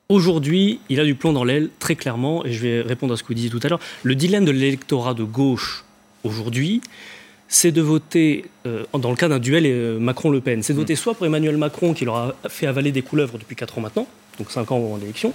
Aujourd'hui, 0.09 0.81
il 0.89 1.01
a 1.01 1.05
du 1.05 1.15
plomb 1.15 1.33
dans 1.33 1.45
l'aile, 1.45 1.69
très 1.79 1.97
clairement, 1.97 2.45
et 2.47 2.53
je 2.53 2.63
vais 2.63 2.81
répondre 2.81 3.13
à 3.13 3.17
ce 3.17 3.23
que 3.23 3.29
vous 3.29 3.35
disiez 3.35 3.51
tout 3.51 3.61
à 3.63 3.69
l'heure. 3.69 3.81
Le 4.03 4.15
dilemme 4.15 4.45
de 4.45 4.51
l'électorat 4.51 5.15
de 5.15 5.25
gauche 5.25 5.85
aujourd'hui, 6.25 6.81
c'est 7.49 7.73
de 7.73 7.83
voter, 7.83 8.47
euh, 8.67 8.85
dans 8.99 9.11
le 9.11 9.17
cas 9.17 9.29
d'un 9.29 9.39
duel 9.39 9.99
Macron-Le 9.99 10.41
Pen, 10.41 10.63
c'est 10.63 10.73
de 10.73 10.79
voter 10.79 10.97
soit 10.97 11.15
pour 11.15 11.27
Emmanuel 11.27 11.57
Macron, 11.57 11.93
qui 11.95 12.05
leur 12.05 12.17
a 12.17 12.35
fait 12.49 12.67
avaler 12.67 12.93
des 12.93 13.03
couleuvres 13.03 13.39
depuis 13.39 13.57
4 13.57 13.79
ans 13.79 13.81
maintenant, 13.81 14.07
donc 14.39 14.51
5 14.51 14.71
ans 14.71 14.77
avant 14.77 14.97
l'élection, 14.97 15.35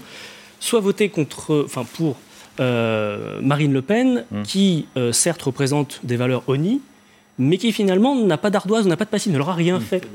soit 0.59 0.79
voter 0.79 1.09
contre, 1.09 1.63
enfin, 1.65 1.83
pour 1.83 2.17
euh, 2.59 3.39
Marine 3.41 3.73
Le 3.73 3.81
Pen, 3.81 4.25
mmh. 4.31 4.43
qui 4.43 4.85
certes 5.11 5.41
représente 5.41 5.99
des 6.03 6.15
valeurs 6.15 6.43
ONI, 6.47 6.81
mais 7.39 7.57
qui 7.57 7.71
finalement 7.71 8.15
n'a 8.15 8.37
pas 8.37 8.49
d'ardoise, 8.49 8.87
n'a 8.87 8.97
pas 8.97 9.05
de 9.05 9.09
passif, 9.09 9.31
ne 9.31 9.37
leur 9.37 9.49
a 9.49 9.53
rien 9.53 9.79
mmh. 9.79 9.81
fait. 9.81 10.07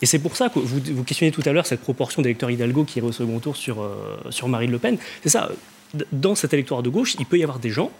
Et 0.00 0.06
c'est 0.06 0.18
pour 0.18 0.36
ça 0.36 0.48
que 0.48 0.58
vous, 0.58 0.80
vous 0.94 1.04
questionnez 1.04 1.32
tout 1.32 1.42
à 1.44 1.52
l'heure 1.52 1.66
cette 1.66 1.80
proportion 1.80 2.22
d'électeurs 2.22 2.50
Hidalgo 2.50 2.84
qui 2.84 2.98
irait 2.98 3.08
au 3.08 3.12
second 3.12 3.38
tour 3.40 3.56
sur, 3.56 3.86
sur 4.30 4.48
Marine 4.48 4.70
Le 4.70 4.78
Pen. 4.78 4.96
C'est 5.22 5.28
ça, 5.28 5.50
dans 6.12 6.34
cet 6.34 6.54
électorat 6.54 6.82
de 6.82 6.88
gauche, 6.88 7.14
il 7.18 7.26
peut 7.26 7.38
y 7.38 7.42
avoir 7.42 7.58
des 7.58 7.70
gens 7.70 7.90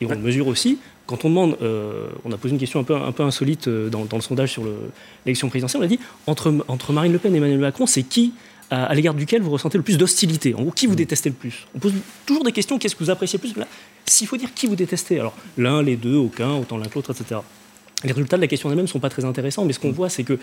et 0.00 0.06
on 0.06 0.10
le 0.10 0.16
mesure 0.16 0.48
aussi. 0.48 0.78
Quand 1.06 1.24
on 1.24 1.28
demande, 1.28 1.56
euh, 1.62 2.08
on 2.24 2.32
a 2.32 2.36
posé 2.36 2.52
une 2.52 2.60
question 2.60 2.80
un 2.80 2.84
peu, 2.84 2.96
un 2.96 3.12
peu 3.12 3.22
insolite 3.22 3.68
euh, 3.68 3.90
dans, 3.90 4.06
le 4.10 4.20
sondage 4.20 4.50
sur 4.50 4.64
l'élection 5.24 5.48
présidentielle, 5.48 5.82
on 5.82 5.84
a 5.84 5.88
dit 5.88 6.00
entre, 6.26 6.52
entre 6.68 6.92
Marine 6.92 7.12
Le 7.12 7.18
Pen 7.18 7.34
et 7.34 7.38
Emmanuel 7.38 7.58
Macron, 7.58 7.86
c'est 7.86 8.02
qui 8.02 8.32
à, 8.70 8.94
l'égard 8.94 9.14
duquel 9.14 9.42
vous 9.42 9.50
ressentez 9.50 9.78
le 9.78 9.84
plus 9.84 9.98
d'hostilité 9.98 10.54
En 10.54 10.62
gros, 10.62 10.70
qui 10.70 10.86
vous 10.86 10.92
mm. 10.92 10.96
détestez 10.96 11.28
le 11.28 11.34
plus? 11.34 11.66
On 11.74 11.78
pose 11.78 11.92
toujours 12.26 12.44
des 12.44 12.52
questions, 12.52 12.78
qu'est-ce 12.78 12.96
que 12.96 13.04
vous 13.04 13.10
appréciez 13.10 13.38
le 13.42 13.50
plus 13.50 13.64
S'il 14.06 14.26
faut 14.26 14.36
dire 14.36 14.52
qui 14.54 14.66
vous 14.66 14.76
détestez, 14.76 15.18
alors 15.18 15.34
l'un, 15.58 15.82
les 15.82 15.96
deux, 15.96 16.16
aucun, 16.16 16.54
autant 16.54 16.78
l'un 16.78 16.86
que 16.86 16.94
l'autre, 16.94 17.10
etc. 17.10 17.40
Les 18.04 18.12
résultats 18.12 18.36
de 18.36 18.42
la 18.42 18.48
question 18.48 18.70
elle-même 18.70 18.84
ne 18.84 18.90
sont 18.90 19.00
pas 19.00 19.10
très 19.10 19.24
intéressants, 19.24 19.64
mais 19.64 19.72
ce 19.72 19.80
qu'on 19.80 19.90
mm. 19.90 19.92
voit, 19.92 20.08
c'est 20.08 20.24
que 20.24 20.38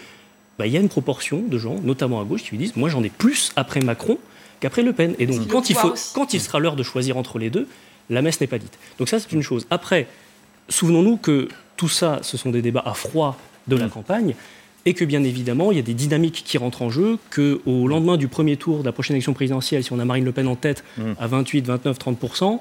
bah, 0.57 0.67
il 0.67 0.73
y 0.73 0.77
a 0.77 0.79
une 0.79 0.89
proportion 0.89 1.41
de 1.41 1.57
gens, 1.57 1.79
notamment 1.83 2.21
à 2.21 2.23
gauche, 2.23 2.43
qui 2.43 2.51
lui 2.51 2.57
disent 2.57 2.75
Moi, 2.75 2.89
j'en 2.89 3.03
ai 3.03 3.09
plus 3.09 3.51
après 3.55 3.81
Macron 3.81 4.17
qu'après 4.59 4.83
Le 4.83 4.93
Pen. 4.93 5.15
Et 5.19 5.25
donc, 5.25 5.47
quand 5.47 5.69
il, 5.69 5.75
faut, 5.75 5.93
quand 6.13 6.33
il 6.33 6.41
sera 6.41 6.59
l'heure 6.59 6.75
de 6.75 6.83
choisir 6.83 7.17
entre 7.17 7.39
les 7.39 7.49
deux, 7.49 7.67
la 8.09 8.21
messe 8.21 8.41
n'est 8.41 8.47
pas 8.47 8.59
dite. 8.59 8.77
Donc 8.99 9.09
ça, 9.09 9.19
c'est 9.19 9.31
une 9.31 9.41
chose. 9.41 9.65
Après, 9.69 10.07
souvenons-nous 10.69 11.17
que 11.17 11.47
tout 11.77 11.89
ça, 11.89 12.19
ce 12.21 12.37
sont 12.37 12.51
des 12.51 12.61
débats 12.61 12.83
à 12.85 12.93
froid 12.93 13.37
de 13.67 13.75
la 13.75 13.87
mm. 13.87 13.89
campagne, 13.89 14.35
et 14.85 14.93
que 14.93 15.05
bien 15.05 15.23
évidemment, 15.23 15.71
il 15.71 15.77
y 15.77 15.79
a 15.79 15.83
des 15.83 15.93
dynamiques 15.93 16.43
qui 16.45 16.57
rentrent 16.57 16.81
en 16.81 16.89
jeu, 16.89 17.17
qu'au 17.33 17.87
lendemain 17.87 18.17
du 18.17 18.27
premier 18.27 18.57
tour 18.57 18.79
de 18.79 18.85
la 18.85 18.91
prochaine 18.91 19.15
élection 19.15 19.33
présidentielle, 19.33 19.83
si 19.83 19.93
on 19.93 19.99
a 19.99 20.05
Marine 20.05 20.25
Le 20.25 20.31
Pen 20.31 20.47
en 20.47 20.55
tête 20.55 20.83
mm. 20.97 21.11
à 21.19 21.27
28, 21.27 21.67
29, 21.67 21.97
30%, 21.97 22.59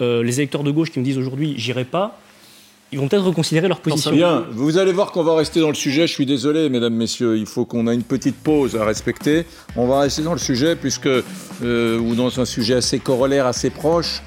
les 0.00 0.40
électeurs 0.40 0.64
de 0.64 0.70
gauche 0.72 0.90
qui 0.90 0.98
me 0.98 1.04
disent 1.04 1.18
aujourd'hui 1.18 1.54
j'irai 1.56 1.84
pas, 1.84 2.18
ils 2.92 2.98
vont 2.98 3.08
peut-être 3.08 3.24
reconsidérer 3.24 3.68
leur 3.68 3.80
position. 3.80 4.12
Bien, 4.12 4.44
vous 4.50 4.76
allez 4.76 4.92
voir 4.92 5.12
qu'on 5.12 5.22
va 5.22 5.34
rester 5.34 5.60
dans 5.60 5.68
le 5.68 5.74
sujet. 5.74 6.06
Je 6.06 6.12
suis 6.12 6.26
désolé, 6.26 6.68
mesdames, 6.68 6.94
messieurs, 6.94 7.38
il 7.38 7.46
faut 7.46 7.64
qu'on 7.64 7.88
ait 7.88 7.94
une 7.94 8.02
petite 8.02 8.36
pause 8.36 8.76
à 8.76 8.84
respecter. 8.84 9.46
On 9.76 9.86
va 9.86 10.00
rester 10.00 10.22
dans 10.22 10.34
le 10.34 10.38
sujet, 10.38 10.76
puisque, 10.76 11.06
euh, 11.06 11.98
ou 11.98 12.14
dans 12.14 12.38
un 12.38 12.44
sujet 12.44 12.74
assez 12.74 12.98
corollaire, 12.98 13.46
assez 13.46 13.70
proche, 13.70 14.22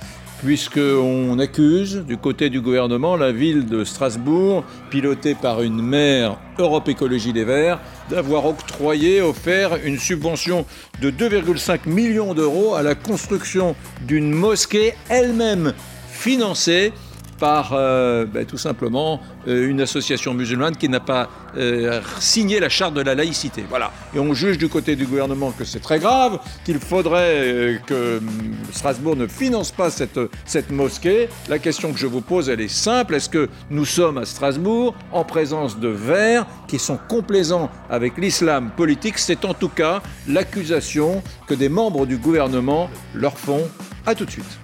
puisqu'on 0.46 1.40
accuse 1.40 2.04
du 2.08 2.18
côté 2.18 2.52
du 2.52 2.62
gouvernement 2.62 3.18
la 3.18 3.32
ville 3.32 3.66
de 3.66 3.84
Strasbourg, 3.84 4.64
pilotée 4.92 5.34
par 5.34 5.64
une 5.64 5.82
maire 5.82 6.38
Europe 6.60 6.88
Écologie 6.88 7.34
des 7.34 7.44
Verts, 7.44 7.80
d'avoir 8.12 8.46
octroyé, 8.46 9.24
offert 9.24 9.72
une 9.84 9.98
subvention 9.98 10.68
de 11.02 11.10
2,5 11.10 11.90
millions 11.90 12.36
d'euros 12.36 12.76
à 12.76 12.84
la 12.84 12.94
construction 12.94 13.76
d'une 14.04 14.32
mosquée 14.32 14.94
elle-même 15.10 15.74
financée 16.12 16.94
par 17.40 17.74
euh, 17.74 18.26
ben, 18.26 18.46
tout 18.46 18.58
simplement 18.58 19.20
euh, 19.48 19.70
une 19.70 19.82
association 19.82 20.34
musulmane 20.34 20.76
qui 20.76 20.90
n'a 20.90 21.00
pas 21.00 21.30
euh, 21.58 22.02
signé 22.20 22.60
la 22.60 22.70
charte 22.70 22.94
de 22.94 23.02
la 23.02 23.16
laïcité. 23.16 23.64
Voilà. 23.70 23.92
Et 24.16 24.20
on 24.20 24.34
juge 24.34 24.58
du 24.58 24.70
côté 24.70 24.96
du 24.96 25.06
gouvernement 25.06 25.52
que 25.52 25.66
c'est 25.66 25.80
très 25.80 26.00
grave, 26.00 26.40
qu'il 26.64 26.80
faudrait 26.80 27.82
que 27.86 28.18
hum, 28.18 28.56
Strasbourg 28.72 29.16
ne 29.16 29.28
finance 29.28 29.72
pas 29.72 29.90
cette, 29.90 30.20
cette 30.46 30.72
mosquée. 30.72 31.30
La 31.50 31.60
question 31.60 31.92
que 31.92 32.00
je 32.00 32.08
vous 32.08 32.22
pose, 32.22 32.50
elle 32.50 32.62
est 32.62 32.68
simple. 32.68 33.16
Est-ce 33.16 33.30
que 33.30 33.50
nous 33.70 33.86
sommes 33.86 34.18
à 34.18 34.26
Strasbourg 34.26 34.96
en 35.12 35.24
présence 35.24 35.80
de 35.80 35.90
Verts 35.90 36.46
qui 36.68 36.80
sont 36.80 37.00
complaisants 37.10 37.70
avec 37.90 38.18
l'islam 38.18 38.72
politique? 38.76 39.18
C'est 39.18 39.46
en 39.46 39.54
tout 39.54 39.70
cas 39.70 40.02
l'accusation 40.28 41.22
que 41.48 41.54
des 41.54 41.70
membres 41.70 42.06
du 42.06 42.18
gouvernement 42.18 42.90
leur 43.14 43.38
font. 43.38 43.68
À 44.06 44.14
tout 44.14 44.26
de 44.26 44.32
suite. 44.32 44.60